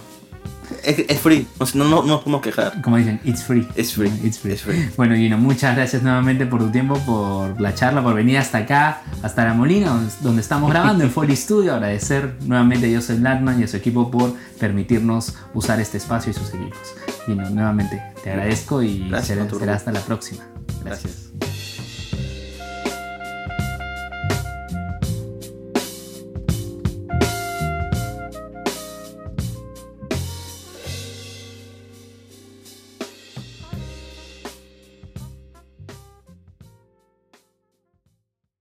es, 0.82 0.98
es 1.08 1.20
free, 1.20 1.46
o 1.58 1.66
sea, 1.66 1.82
no, 1.82 1.88
no, 1.88 2.02
no 2.02 2.08
nos 2.08 2.20
podemos 2.20 2.42
quejar. 2.42 2.80
Como 2.82 2.96
dicen, 2.96 3.20
it's 3.24 3.42
free. 3.42 3.66
It's 3.76 3.92
free, 3.92 4.10
It's 4.22 4.38
free. 4.38 4.52
it's 4.52 4.62
free. 4.62 4.90
Bueno, 4.96 5.14
Gino, 5.14 5.38
muchas 5.38 5.76
gracias 5.76 6.02
nuevamente 6.02 6.46
por 6.46 6.60
tu 6.60 6.70
tiempo, 6.70 6.98
por 7.00 7.60
la 7.60 7.74
charla, 7.74 8.02
por 8.02 8.14
venir 8.14 8.38
hasta 8.38 8.58
acá, 8.58 9.02
hasta 9.22 9.44
La 9.44 9.54
Molina, 9.54 9.98
donde, 10.20 10.40
estamos 10.40 10.70
grabando 10.70 11.04
en 11.04 11.10
Foley 11.10 11.36
Studio. 11.36 11.74
Agradecer 11.74 12.34
nuevamente 12.42 12.92
a 12.92 12.98
Joseph 12.98 13.20
Latman 13.20 13.60
y 13.60 13.64
a 13.64 13.68
su 13.68 13.76
equipo 13.76 14.10
por 14.10 14.34
permitirnos 14.58 15.34
usar 15.54 15.80
este 15.80 15.98
espacio 15.98 16.30
y 16.30 16.34
sus 16.34 16.48
equipos. 16.54 16.94
Gino, 17.26 17.48
nuevamente 17.50 18.02
te 18.22 18.30
agradezco 18.30 18.82
y 18.82 19.08
Gracias, 19.08 19.38
será, 19.38 19.58
será 19.58 19.74
hasta 19.74 19.92
la 19.92 20.00
próxima. 20.00 20.44
Gracias. 20.84 21.43